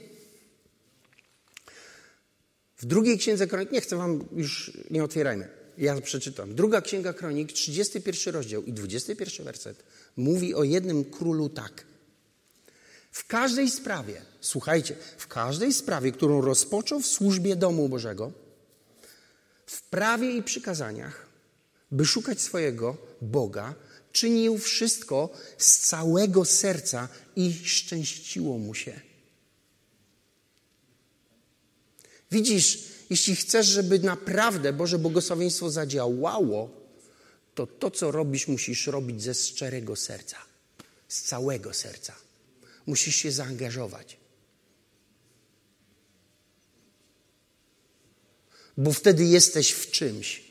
[2.81, 6.55] w drugiej księdze kronik, nie chcę wam już, nie otwierajmy, ja przeczytam.
[6.55, 9.83] Druga księga kronik, 31 rozdział i 21 werset
[10.17, 11.85] mówi o jednym królu tak.
[13.11, 18.31] W każdej sprawie, słuchajcie, w każdej sprawie, którą rozpoczął w służbie domu Bożego,
[19.65, 21.27] w prawie i przykazaniach,
[21.91, 23.75] by szukać swojego Boga,
[24.11, 29.10] czynił wszystko z całego serca i szczęściło mu się.
[32.31, 36.69] Widzisz, jeśli chcesz, żeby naprawdę Boże błogosławieństwo zadziałało,
[37.55, 40.37] to to, co robisz, musisz robić ze szczerego serca,
[41.07, 42.15] z całego serca.
[42.85, 44.17] Musisz się zaangażować.
[48.77, 50.43] Bo wtedy jesteś w czymś.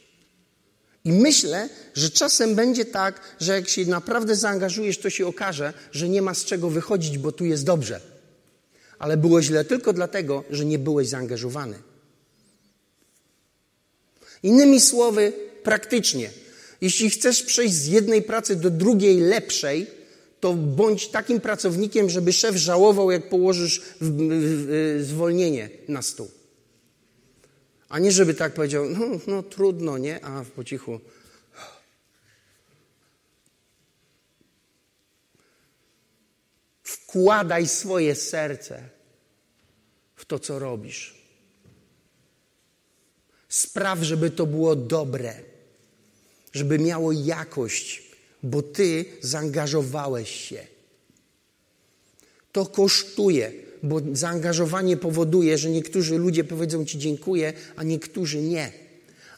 [1.05, 6.09] I myślę, że czasem będzie tak, że jak się naprawdę zaangażujesz, to się okaże, że
[6.09, 8.10] nie ma z czego wychodzić, bo tu jest dobrze
[9.01, 11.79] ale było źle tylko dlatego, że nie byłeś zaangażowany.
[14.43, 15.33] Innymi słowy,
[15.63, 16.31] praktycznie,
[16.81, 19.87] jeśli chcesz przejść z jednej pracy do drugiej lepszej,
[20.41, 23.83] to bądź takim pracownikiem, żeby szef żałował, jak położysz
[25.01, 26.31] zwolnienie na stół.
[27.89, 30.25] A nie, żeby tak powiedział, no, no trudno, nie?
[30.25, 31.01] A po cichu,
[37.11, 38.89] Wkładaj swoje serce
[40.17, 41.15] w to, co robisz.
[43.49, 45.35] Spraw, żeby to było dobre,
[46.53, 48.03] żeby miało jakość,
[48.43, 50.67] bo ty zaangażowałeś się.
[52.53, 58.73] To kosztuje, bo zaangażowanie powoduje, że niektórzy ludzie powiedzą ci dziękuję, a niektórzy nie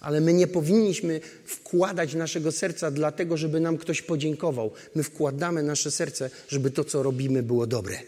[0.03, 4.73] ale my nie powinniśmy wkładać naszego serca dlatego, żeby nam ktoś podziękował.
[4.95, 7.99] My wkładamy nasze serce, żeby to, co robimy, było dobre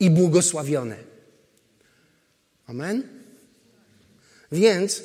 [0.00, 0.96] i błogosławione.
[2.66, 3.02] Amen?
[4.52, 5.02] Więc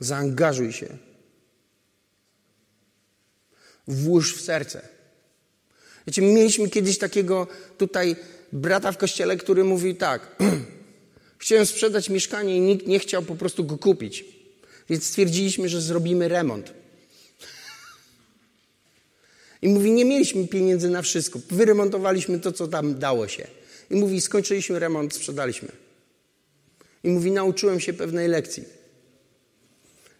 [0.00, 0.98] zaangażuj się.
[3.88, 4.88] Włóż w serce.
[6.06, 7.46] Wiecie, mieliśmy kiedyś takiego
[7.78, 8.16] tutaj
[8.52, 10.36] brata w kościele, który mówi tak.
[11.38, 14.35] Chciałem sprzedać mieszkanie i nikt nie chciał po prostu go kupić.
[14.88, 16.72] Więc stwierdziliśmy, że zrobimy remont.
[19.62, 21.40] I mówi, nie mieliśmy pieniędzy na wszystko.
[21.50, 23.46] Wyremontowaliśmy to, co tam dało się.
[23.90, 25.68] I mówi, skończyliśmy remont, sprzedaliśmy.
[27.04, 28.64] I mówi, nauczyłem się pewnej lekcji,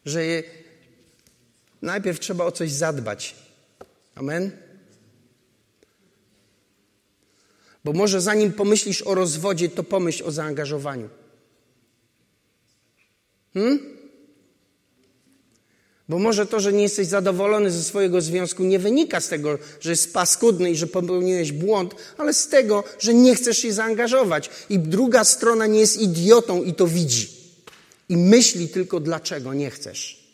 [0.06, 0.42] że je...
[1.82, 3.34] najpierw trzeba o coś zadbać.
[4.14, 4.50] Amen?
[7.84, 11.08] Bo może zanim pomyślisz o rozwodzie, to pomyśl o zaangażowaniu.
[13.54, 13.95] Hmm?
[16.08, 19.90] Bo może to, że nie jesteś zadowolony ze swojego związku, nie wynika z tego, że
[19.90, 24.50] jest paskudny i że popełniłeś błąd, ale z tego, że nie chcesz się zaangażować.
[24.70, 27.28] I druga strona nie jest idiotą i to widzi.
[28.08, 30.25] I myśli tylko, dlaczego nie chcesz.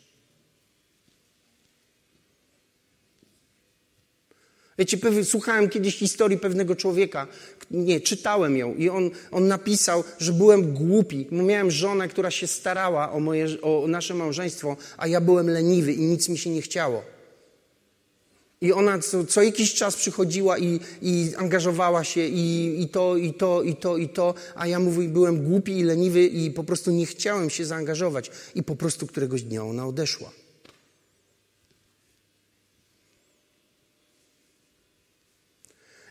[4.79, 7.27] Wiecie, słuchałem kiedyś historii pewnego człowieka,
[7.71, 11.27] nie, czytałem ją i on, on napisał, że byłem głupi.
[11.31, 16.01] Miałem żonę, która się starała o, moje, o nasze małżeństwo, a ja byłem leniwy i
[16.01, 17.03] nic mi się nie chciało.
[18.61, 23.33] I ona co, co jakiś czas przychodziła i, i angażowała się i, i to, i
[23.33, 26.91] to, i to, i to, a ja mówię, byłem głupi i leniwy i po prostu
[26.91, 28.31] nie chciałem się zaangażować.
[28.55, 30.42] I po prostu któregoś dnia ona odeszła.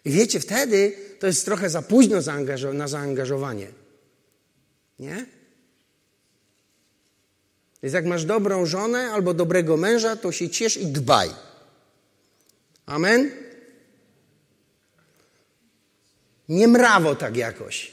[0.04, 2.16] I wiecie, wtedy to jest trochę za późno
[2.72, 3.66] na zaangażowanie.
[4.98, 5.26] Nie?
[7.82, 11.30] Więc jak masz dobrą żonę albo dobrego męża, to się ciesz i dbaj.
[12.86, 13.30] Amen?
[16.48, 17.92] Nie mrawo tak jakoś.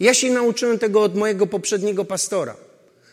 [0.00, 2.56] Ja się nauczyłem tego od mojego poprzedniego pastora.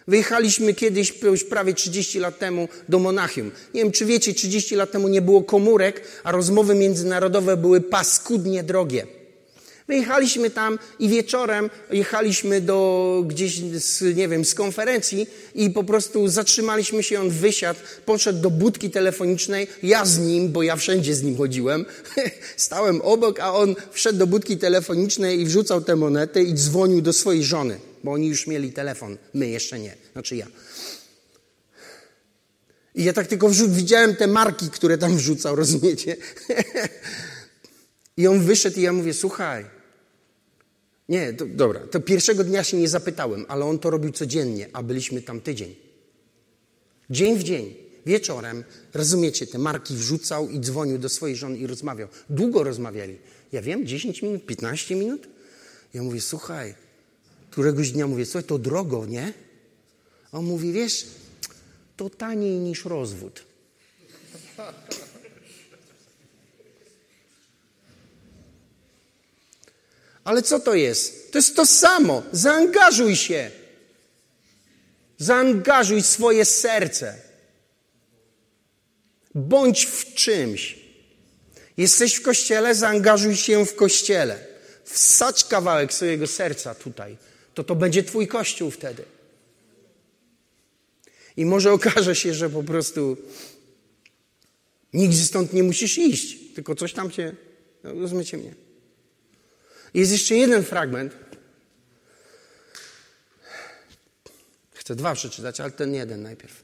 [0.10, 3.52] Wyjechaliśmy kiedyś, już prawie 30 lat temu, do Monachium.
[3.74, 8.64] Nie wiem, czy wiecie, 30 lat temu nie było komórek, a rozmowy międzynarodowe były paskudnie
[8.64, 9.08] drogie.
[9.88, 16.28] Wyjechaliśmy tam i wieczorem jechaliśmy do gdzieś, z, nie wiem, z konferencji i po prostu
[16.28, 21.24] zatrzymaliśmy się, on wysiadł, poszedł do budki telefonicznej, ja z nim, bo ja wszędzie z
[21.24, 21.86] nim chodziłem,
[22.58, 27.14] stałem obok, a on wszedł do budki telefonicznej i wrzucał tę monetę i dzwonił do
[27.14, 30.48] swojej żony, bo oni już mieli telefon, my jeszcze nie, znaczy ja.
[32.96, 36.16] I ja tak tylko widziałem te marki, które tam wrzucał, rozumiecie?
[38.18, 39.66] I on wyszedł i ja mówię, słuchaj,
[41.10, 44.84] nie, to, dobra, to pierwszego dnia się nie zapytałem, ale on to robił codziennie, a
[44.84, 45.76] byliśmy tam tydzień.
[47.10, 52.08] Dzień w dzień, wieczorem, rozumiecie, te marki wrzucał i dzwonił do swojej żony i rozmawiał.
[52.30, 53.18] Długo rozmawiali.
[53.52, 55.28] Ja wiem, 10 minut, 15 minut.
[55.94, 56.76] Ja mówię, słuchaj,
[57.60, 59.34] któregoś dnia mówię, słuchaj, to drogo, nie?
[60.32, 61.06] A on mówi, wiesz,
[61.98, 63.44] to taniej niż rozwód.
[70.24, 71.32] Ale co to jest?
[71.32, 72.24] To jest to samo.
[72.32, 73.52] Zaangażuj się.
[75.18, 77.16] Zaangażuj swoje serce.
[79.36, 80.80] Bądź w czymś.
[81.78, 84.48] Jesteś w kościele, zaangażuj się w kościele.
[84.86, 87.29] Wsadź kawałek swojego serca tutaj.
[87.60, 89.04] To to będzie Twój kościół wtedy.
[91.38, 93.18] I może okaże się, że po prostu
[94.94, 97.36] nigdzie stąd nie musisz iść, tylko coś tam cię,
[97.84, 98.56] no, rozumiecie mnie.
[99.94, 101.16] Jest jeszcze jeden fragment.
[104.74, 106.64] Chcę dwa przeczytać, ale ten jeden najpierw.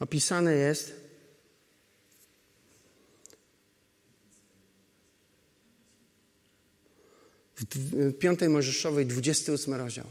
[0.00, 0.92] Opisane jest
[7.60, 10.06] w piątej Mojżeszowej, 28 rozdział.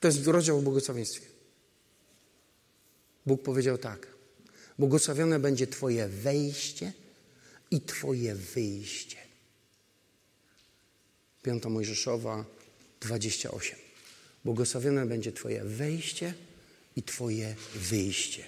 [0.00, 1.26] To jest rozdział o błogosławieństwie.
[3.26, 4.06] Bóg powiedział tak.
[4.78, 6.92] Błogosławione będzie Twoje wejście
[7.70, 9.16] i Twoje wyjście.
[11.42, 12.44] Piąta Mojżeszowa
[13.00, 13.78] 28.
[14.44, 16.34] Błogosławione będzie Twoje wejście
[16.96, 18.44] i Twoje wyjście.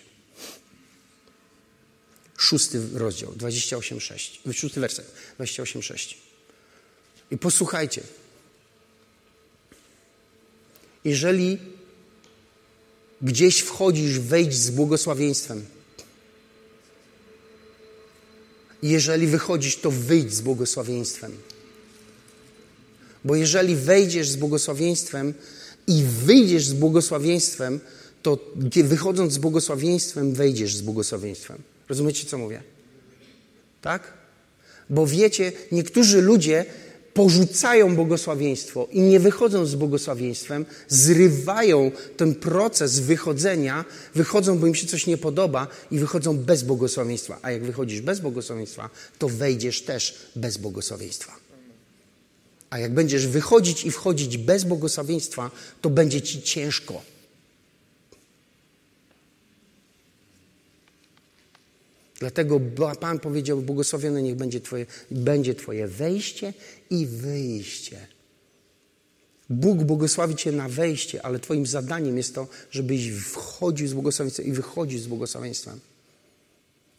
[2.38, 4.52] Szósty rozdział, 28,6.
[4.52, 6.29] Szósty werset, 28,6.
[7.30, 8.02] I posłuchajcie.
[11.04, 11.58] Jeżeli
[13.22, 15.66] gdzieś wchodzisz, wejdź z błogosławieństwem.
[18.82, 21.36] Jeżeli wychodzisz, to wyjdź z błogosławieństwem.
[23.24, 25.34] Bo jeżeli wejdziesz z błogosławieństwem
[25.86, 27.80] i wyjdziesz z błogosławieństwem,
[28.22, 28.38] to
[28.84, 31.62] wychodząc z błogosławieństwem, wejdziesz z błogosławieństwem.
[31.88, 32.62] Rozumiecie, co mówię?
[33.82, 34.12] Tak?
[34.90, 36.64] Bo wiecie, niektórzy ludzie
[37.14, 44.86] porzucają błogosławieństwo i nie wychodzą z błogosławieństwem, zrywają ten proces wychodzenia, wychodzą, bo im się
[44.86, 47.38] coś nie podoba i wychodzą bez błogosławieństwa.
[47.42, 51.32] A jak wychodzisz bez błogosławieństwa, to wejdziesz też bez błogosławieństwa.
[52.70, 57.02] A jak będziesz wychodzić i wchodzić bez błogosławieństwa, to będzie ci ciężko.
[62.20, 62.60] Dlatego
[63.00, 66.54] Pan powiedział, błogosławione niech będzie twoje, będzie twoje wejście
[66.90, 68.06] i wyjście.
[69.50, 74.52] Bóg błogosławi Cię na wejście, ale Twoim zadaniem jest to, żebyś wchodził z błogosławieństwem i
[74.52, 75.80] wychodził z błogosławieństwem.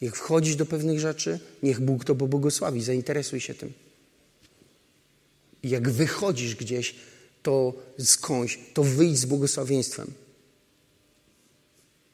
[0.01, 3.73] Jak wchodzisz do pewnych rzeczy, niech Bóg to pobłogosławi, zainteresuj się tym.
[5.63, 6.95] Jak wychodzisz gdzieś,
[7.43, 10.13] to skądś, to wyjdź z błogosławieństwem.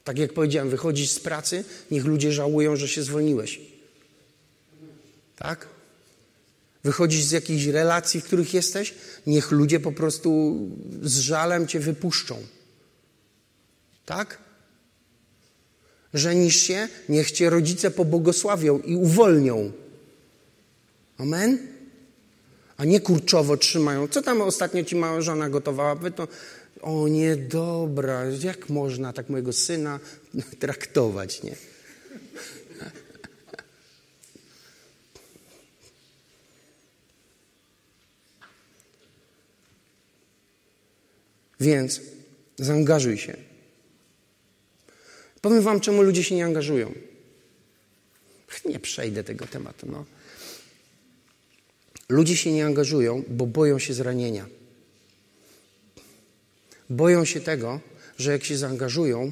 [0.08, 3.62] Tak jak powiedziałem, wychodzisz z pracy, niech ludzie żałują, że się zwolniłeś.
[5.36, 5.68] Tak?
[6.84, 8.94] Wychodzisz z jakichś relacji, w których jesteś,
[9.26, 10.60] niech ludzie po prostu
[11.02, 12.38] z żalem cię wypuszczą.
[14.06, 14.38] Tak?
[16.14, 19.72] Żenisz się, niech cię rodzice pobłogosławią i uwolnią.
[21.18, 21.68] Amen?
[22.78, 24.08] A nie kurczowo trzymają.
[24.08, 25.96] Co tam ostatnio ci mała żona gotowała?
[25.96, 26.28] To
[26.82, 30.00] o nie, dobra, jak można tak mojego syna
[30.60, 31.56] traktować, nie?
[41.60, 42.02] Więc
[42.58, 43.38] zaangażuj się.
[45.42, 46.94] Powiem Wam, czemu ludzie się nie angażują.
[48.66, 49.88] Nie przejdę tego tematu.
[49.92, 50.06] No.
[52.10, 54.46] Ludzie się nie angażują, bo boją się zranienia.
[56.90, 57.80] Boją się tego,
[58.18, 59.32] że jak się zaangażują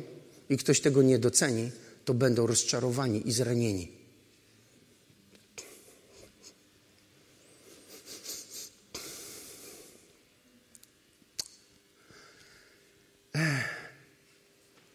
[0.49, 1.71] i ktoś tego nie doceni,
[2.05, 3.91] to będą rozczarowani i zranieni.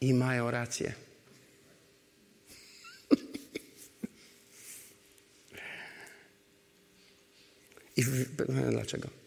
[0.01, 0.93] I mają rację.
[8.71, 9.20] dlaczego?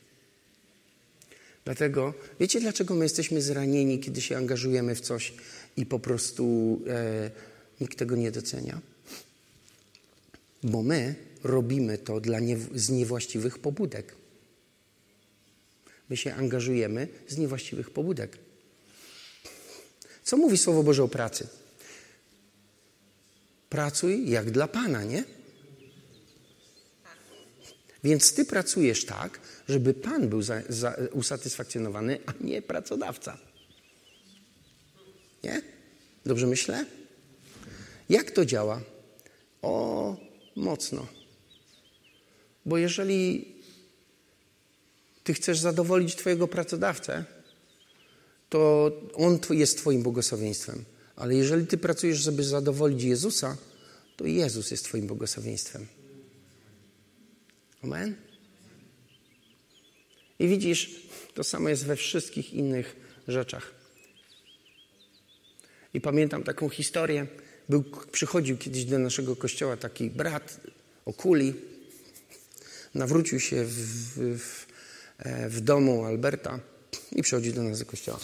[1.66, 5.34] Dlatego, wiecie dlaczego my jesteśmy zranieni, kiedy się angażujemy w coś
[5.78, 7.32] i po prostu e,
[7.82, 8.82] nikt tego nie docenia?
[10.64, 14.16] Bo my robimy to dla nie, z niewłaściwych pobudek.
[16.09, 18.38] My się angażujemy z niewłaściwych pobudek.
[20.24, 21.47] Co mówi Słowo Boże o pracy?
[23.70, 25.24] Pracuj jak dla Pana, nie?
[28.04, 29.39] Więc ty pracujesz tak,
[29.70, 33.38] żeby Pan był za, za, usatysfakcjonowany, a nie pracodawca.
[35.43, 35.62] Nie?
[36.26, 36.86] Dobrze myślę?
[38.10, 38.82] Jak to działa?
[39.62, 40.18] O,
[40.56, 41.08] mocno.
[42.66, 43.54] Bo jeżeli
[45.24, 47.26] ty chcesz zadowolić Twojego pracodawcę,
[48.49, 50.86] to on jest Twoim błogosławieństwem.
[51.16, 53.58] Ale jeżeli Ty pracujesz, żeby zadowolić Jezusa,
[54.18, 55.88] to Jezus jest Twoim błogosławieństwem.
[57.84, 58.16] Amen?
[60.40, 62.96] I widzisz, to samo jest we wszystkich innych
[63.28, 63.72] rzeczach.
[65.94, 67.28] I pamiętam taką historię.
[67.70, 70.60] Był, przychodził kiedyś do naszego kościoła taki brat
[71.06, 71.54] o kuli.
[72.94, 73.74] Nawrócił się w,
[74.40, 74.66] w,
[75.50, 76.60] w domu Alberta
[77.12, 78.20] i przychodził do nas do kościoła.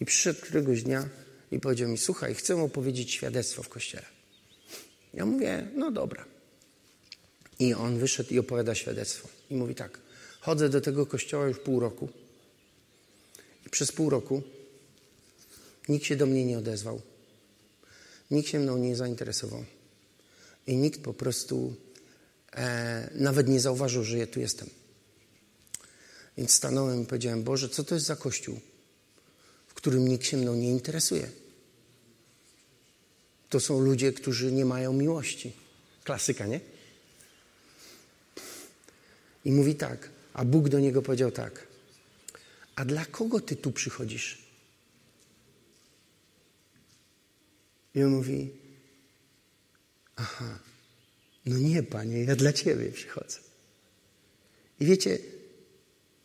[0.00, 1.08] I przyszedł któregoś dnia
[1.52, 4.06] i powiedział mi: Słuchaj, chcę opowiedzieć świadectwo w kościele.
[5.14, 6.29] Ja mówię: No dobra.
[7.60, 9.28] I on wyszedł i opowiada świadectwo.
[9.50, 9.98] I mówi tak:
[10.40, 12.08] Chodzę do tego kościoła już pół roku.
[13.66, 14.42] I przez pół roku
[15.88, 17.02] nikt się do mnie nie odezwał.
[18.30, 19.64] Nikt się mną nie zainteresował.
[20.66, 21.74] I nikt po prostu
[22.52, 24.70] e, nawet nie zauważył, że ja tu jestem.
[26.38, 28.60] Więc stanąłem i powiedziałem: Boże, co to jest za kościół,
[29.66, 31.30] w którym nikt się mną nie interesuje?
[33.48, 35.52] To są ludzie, którzy nie mają miłości.
[36.04, 36.60] Klasyka, nie?
[39.44, 41.66] I mówi tak, a Bóg do niego powiedział tak:
[42.74, 44.38] A dla kogo ty tu przychodzisz?
[47.94, 48.50] I on mówi:
[50.16, 50.58] Aha,
[51.46, 53.38] no nie, panie, ja dla ciebie przychodzę.
[54.80, 55.18] I wiecie,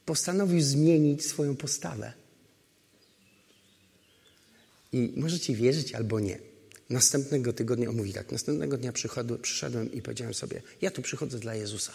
[0.05, 2.13] postanowił zmienić swoją postawę.
[4.93, 6.39] I możecie wierzyć albo nie.
[6.89, 8.93] Następnego tygodnia, on mówi tak, następnego dnia
[9.41, 11.93] przyszedłem i powiedziałem sobie, ja tu przychodzę dla Jezusa.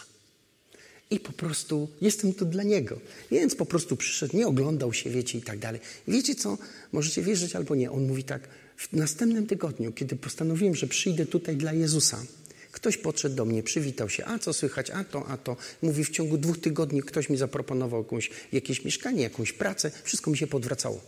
[1.11, 2.99] I po prostu jestem tu dla Niego.
[3.31, 5.81] Więc po prostu przyszedł, nie oglądał się, wiecie, i tak dalej.
[6.07, 6.57] I wiecie co?
[6.91, 7.91] Możecie wierzyć albo nie.
[7.91, 8.47] On mówi tak,
[8.77, 12.25] w następnym tygodniu, kiedy postanowiłem, że przyjdę tutaj dla Jezusa,
[12.71, 15.57] ktoś podszedł do mnie, przywitał się, a co słychać, a to, a to.
[15.81, 20.37] Mówi, w ciągu dwóch tygodni ktoś mi zaproponował jakąś, jakieś mieszkanie, jakąś pracę, wszystko mi
[20.37, 21.01] się podwracało.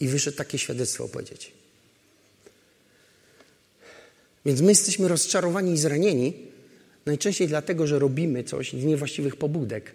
[0.00, 1.52] I wyszedł takie świadectwo opowiedzieć.
[4.46, 6.55] Więc my jesteśmy rozczarowani i zranieni,
[7.06, 9.92] Najczęściej dlatego, że robimy coś z niewłaściwych pobudek.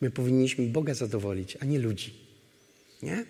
[0.00, 2.14] My powinniśmy Boga zadowolić, a nie ludzi.
[3.02, 3.24] Nie?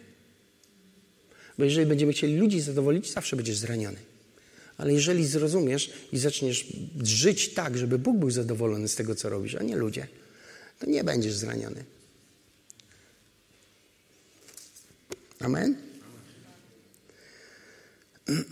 [1.58, 3.98] Bo jeżeli będziemy chcieli ludzi zadowolić, zawsze będziesz zraniony.
[4.76, 6.66] Ale jeżeli zrozumiesz i zaczniesz
[7.02, 10.06] żyć tak, żeby Bóg był zadowolony z tego, co robisz, a nie ludzie,
[10.78, 11.84] to nie będziesz zraniony.
[15.40, 15.76] Amen?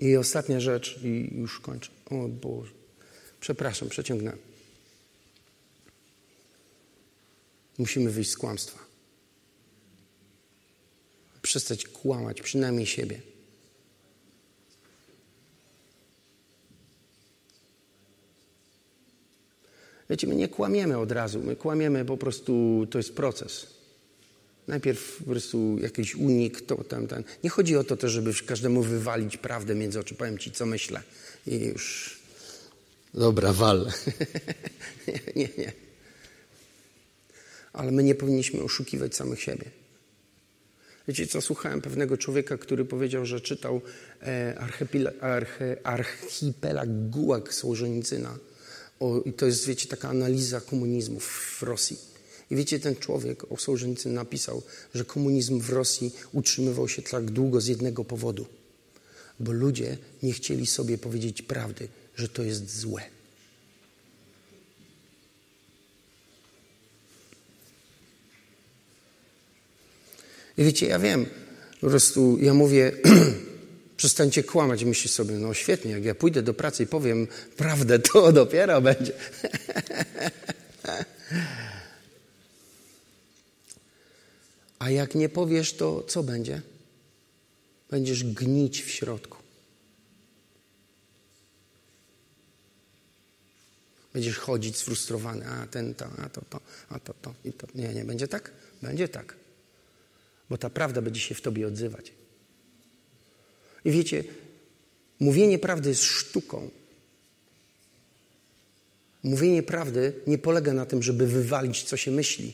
[0.00, 1.90] I ostatnia rzecz, i już kończę.
[2.10, 2.81] O Boże.
[3.42, 4.32] Przepraszam, przeciągnę.
[7.78, 8.78] Musimy wyjść z kłamstwa.
[11.42, 13.20] Przestać kłamać, przynajmniej siebie.
[20.10, 21.40] Wiecie, my nie kłamiemy od razu.
[21.40, 23.66] My kłamiemy po prostu, to jest proces.
[24.68, 27.24] Najpierw po prostu jakiś unik, to tam, tam.
[27.44, 30.14] Nie chodzi o to też, żeby każdemu wywalić prawdę między oczy.
[30.14, 31.02] Powiem ci, co myślę.
[31.46, 32.21] I już
[33.14, 33.92] Dobra, wal.
[35.36, 35.72] nie, nie.
[37.72, 39.70] Ale my nie powinniśmy oszukiwać samych siebie.
[41.08, 43.80] Wiecie co, słuchałem pewnego człowieka, który powiedział, że czytał
[44.22, 44.58] e,
[45.20, 46.88] arche, archipelag.
[49.00, 51.98] O, I to jest, wiecie, taka analiza komunizmu w Rosji.
[52.50, 54.62] I wiecie, ten człowiek o Sołżenicynie napisał,
[54.94, 58.46] że komunizm w Rosji utrzymywał się tak długo z jednego powodu.
[59.40, 63.02] Bo ludzie nie chcieli sobie powiedzieć prawdy, że to jest złe.
[70.58, 71.26] I wiecie, ja wiem,
[71.80, 72.92] po prostu ja mówię,
[73.96, 78.32] przestańcie kłamać, myślisz sobie, no świetnie, jak ja pójdę do pracy i powiem prawdę, to
[78.42, 79.12] dopiero będzie.
[84.78, 86.62] A jak nie powiesz, to co będzie?
[87.90, 89.41] Będziesz gnić w środku.
[94.12, 97.66] Będziesz chodzić sfrustrowany, a ten to, a to, to, a to, to i to.
[97.74, 98.50] Nie, nie, będzie tak?
[98.82, 99.36] Będzie tak.
[100.50, 102.12] Bo ta prawda będzie się w tobie odzywać.
[103.84, 104.24] I wiecie,
[105.20, 106.70] mówienie prawdy jest sztuką.
[109.22, 112.52] Mówienie prawdy nie polega na tym, żeby wywalić, co się myśli.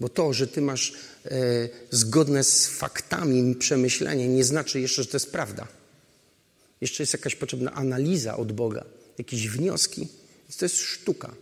[0.00, 0.92] Bo to, że ty masz
[1.24, 5.68] e, zgodne z faktami przemyślenie, nie znaczy jeszcze, że to jest prawda.
[6.80, 8.84] Jeszcze jest jakaś potrzebna analiza od Boga,
[9.18, 10.08] jakieś wnioski.
[10.48, 11.34] Więc to jest sztuka.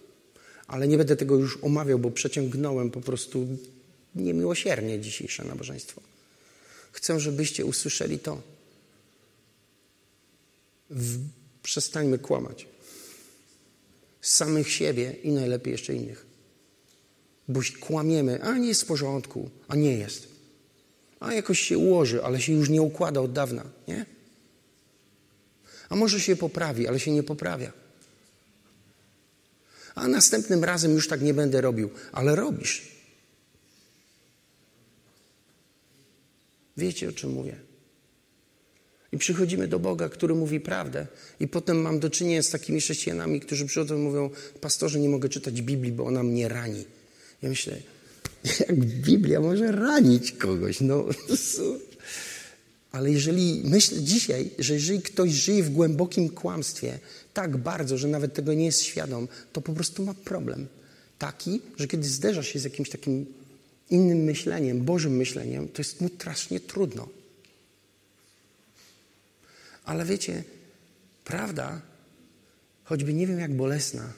[0.66, 3.46] Ale nie będę tego już omawiał, bo przeciągnąłem po prostu
[4.14, 6.00] niemiłosiernie dzisiejsze nabożeństwo.
[6.92, 8.42] Chcę, żebyście usłyszeli to.
[10.90, 11.18] W...
[11.62, 12.66] Przestańmy kłamać.
[14.20, 16.26] Samych siebie i najlepiej jeszcze innych.
[17.48, 20.28] Bo kłamiemy, a nie jest w porządku, a nie jest.
[21.20, 24.06] A jakoś się ułoży, ale się już nie układa od dawna, nie?
[25.88, 27.72] A może się poprawi, ale się nie poprawia.
[29.94, 32.92] A następnym razem już tak nie będę robił, ale robisz.
[36.76, 37.56] Wiecie, o czym mówię.
[39.12, 41.06] I przychodzimy do Boga, który mówi prawdę.
[41.40, 44.30] I potem mam do czynienia z takimi chrześcijanami, którzy przychodzą i mówią:
[44.60, 46.84] Pastorze, nie mogę czytać Biblii, bo ona mnie rani.
[47.42, 47.76] Ja myślę,
[48.60, 50.80] jak Biblia może ranić kogoś?
[50.80, 51.04] No,
[52.92, 56.98] ale jeżeli myślę dzisiaj, że jeżeli ktoś żyje w głębokim kłamstwie
[57.34, 60.66] tak bardzo, że nawet tego nie jest świadom, to po prostu ma problem.
[61.18, 63.26] Taki, że kiedy zderza się z jakimś takim
[63.90, 67.08] innym myśleniem, Bożym myśleniem, to jest mu strasznie trudno.
[69.84, 70.44] Ale wiecie,
[71.24, 71.80] prawda,
[72.84, 74.12] choćby nie wiem jak bolesna,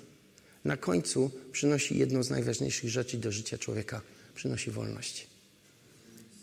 [0.64, 4.00] na końcu przynosi jedną z najważniejszych rzeczy do życia człowieka
[4.34, 5.26] przynosi wolność.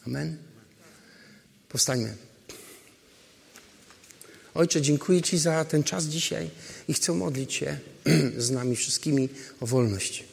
[0.08, 0.51] Amen.
[1.72, 2.16] Powstańmy.
[4.54, 6.50] Ojcze, dziękuję Ci za ten czas dzisiaj
[6.88, 7.80] i chcę modlić się
[8.38, 10.24] z nami wszystkimi o wolność.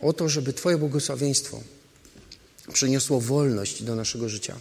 [0.00, 1.62] O to, żeby Twoje błogosławieństwo
[2.72, 4.58] przyniosło wolność do naszego życia.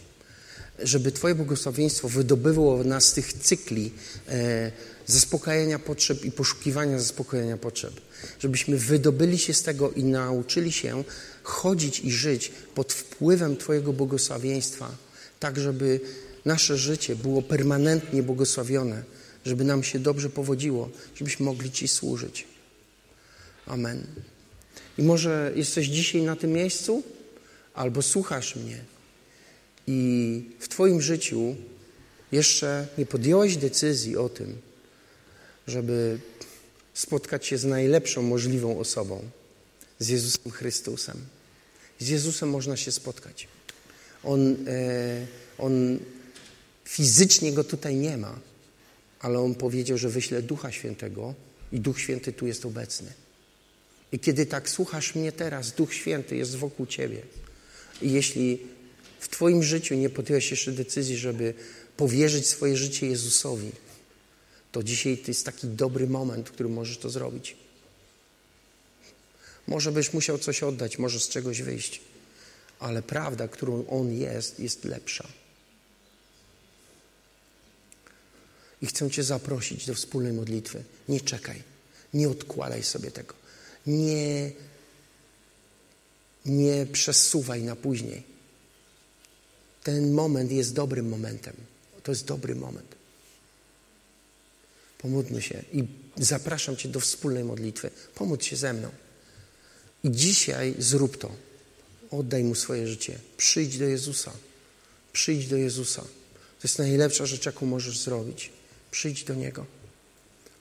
[0.80, 3.92] Żeby Twoje błogosławieństwo wydobywało nas z tych cykli
[4.28, 4.72] e,
[5.08, 8.02] zaspokajania potrzeb i poszukiwania zaspokojenia potrzeb.
[8.40, 11.04] Żebyśmy wydobyli się z tego i nauczyli się
[11.48, 14.92] chodzić i żyć pod wpływem Twojego błogosławieństwa,
[15.40, 16.00] tak żeby
[16.46, 19.04] nasze życie było permanentnie błogosławione,
[19.46, 22.48] żeby nam się dobrze powodziło, żebyśmy mogli Ci służyć.
[23.66, 24.04] Amen.
[24.98, 27.04] I może jesteś dzisiaj na tym miejscu,
[27.74, 28.80] albo słuchasz mnie
[29.88, 31.56] i w Twoim życiu
[32.32, 34.58] jeszcze nie podjąłeś decyzji o tym,
[35.68, 36.20] żeby
[36.94, 39.24] spotkać się z najlepszą możliwą osobą,
[40.00, 41.37] z Jezusem Chrystusem.
[42.00, 43.48] Z Jezusem można się spotkać.
[44.24, 45.28] On, e,
[45.58, 46.00] on
[46.86, 48.40] fizycznie go tutaj nie ma,
[49.20, 51.34] ale on powiedział, że wyśle Ducha Świętego
[51.72, 53.14] i Duch Święty tu jest obecny.
[54.12, 57.22] I kiedy tak słuchasz mnie teraz, Duch Święty jest wokół ciebie.
[58.02, 58.60] I jeśli
[59.20, 61.54] w Twoim życiu nie podjąłeś jeszcze decyzji, żeby
[61.98, 63.72] powierzyć swoje życie Jezusowi,
[64.72, 67.56] to dzisiaj to jest taki dobry moment, w którym możesz to zrobić.
[69.68, 72.02] Może byś musiał coś oddać, może z czegoś wyjść,
[72.80, 75.28] ale prawda, którą On jest, jest lepsza.
[78.82, 80.84] I chcę Cię zaprosić do wspólnej modlitwy.
[81.10, 81.64] Nie czekaj,
[82.14, 83.34] nie odkładaj sobie tego.
[83.88, 84.52] Nie,
[86.46, 88.24] nie przesuwaj na później.
[89.84, 91.56] Ten moment jest dobrym momentem.
[92.04, 92.96] To jest dobry moment.
[94.98, 95.84] Pomódlmy się i
[96.18, 97.92] zapraszam Cię do wspólnej modlitwy.
[98.16, 98.90] Pomódl się ze mną.
[100.04, 101.32] I dzisiaj zrób to.
[102.12, 103.20] Oddaj Mu swoje życie.
[103.38, 104.32] Przyjdź do Jezusa.
[105.14, 106.02] Przyjdź do Jezusa.
[106.60, 108.52] To jest najlepsza rzecz, jaką możesz zrobić.
[108.92, 109.66] Przyjdź do Niego.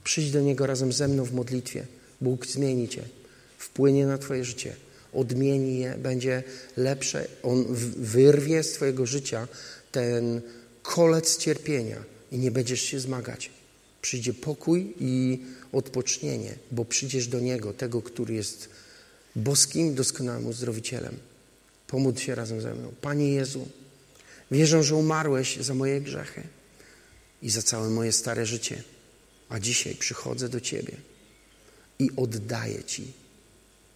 [0.05, 1.87] Przyjdź do Niego razem ze mną w modlitwie.
[2.21, 3.03] Bóg zmieni Cię.
[3.59, 4.77] Wpłynie na Twoje życie.
[5.13, 5.95] Odmieni je.
[5.99, 6.43] Będzie
[6.77, 7.29] lepsze.
[7.43, 7.65] On
[7.97, 9.49] wyrwie z Twojego życia
[9.93, 10.41] ten
[10.83, 13.51] kolec cierpienia i nie będziesz się zmagać.
[14.03, 15.39] Przyjdzie pokój i
[15.73, 18.69] odpocznienie, bo przyjdziesz do Niego, tego, który jest
[19.37, 21.17] boskim, doskonałym uzdrowicielem.
[21.87, 22.93] Pomódl się razem ze mną.
[23.01, 23.69] Panie Jezu,
[24.51, 26.43] wierzę, że umarłeś za moje grzechy
[27.43, 28.83] i za całe moje stare życie,
[29.49, 30.97] a dzisiaj przychodzę do Ciebie
[31.99, 33.13] i oddaję Ci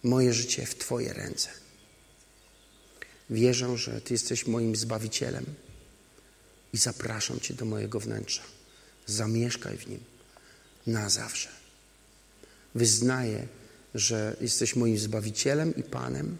[0.03, 1.49] moje życie w Twoje ręce.
[3.29, 5.45] Wierzę, że Ty jesteś moim Zbawicielem
[6.73, 8.43] i zapraszam Cię do mojego wnętrza.
[9.05, 9.99] Zamieszkaj w nim
[10.87, 11.49] na zawsze.
[12.75, 13.47] Wyznaję,
[13.95, 16.37] że jesteś moim Zbawicielem i Panem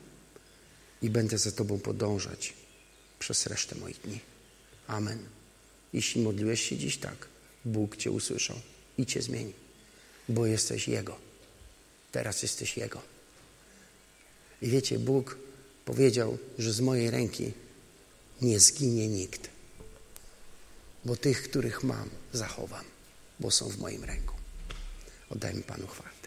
[1.01, 2.53] i będę za Tobą podążać
[3.19, 4.19] przez resztę moich dni.
[4.87, 5.19] Amen.
[5.93, 7.27] Jeśli modliłeś się dziś tak,
[7.65, 8.57] Bóg Cię usłyszał
[8.97, 9.53] i Cię zmieni.
[10.29, 11.17] bo jesteś Jego.
[12.11, 13.01] Teraz jesteś Jego.
[14.61, 15.37] I wiecie, Bóg
[15.85, 17.51] powiedział, że z mojej ręki
[18.41, 19.49] nie zginie nikt,
[21.05, 22.85] bo tych, których mam, zachowam,
[23.39, 24.35] bo są w moim ręku.
[25.29, 26.20] Oddajmy Panu chwałę.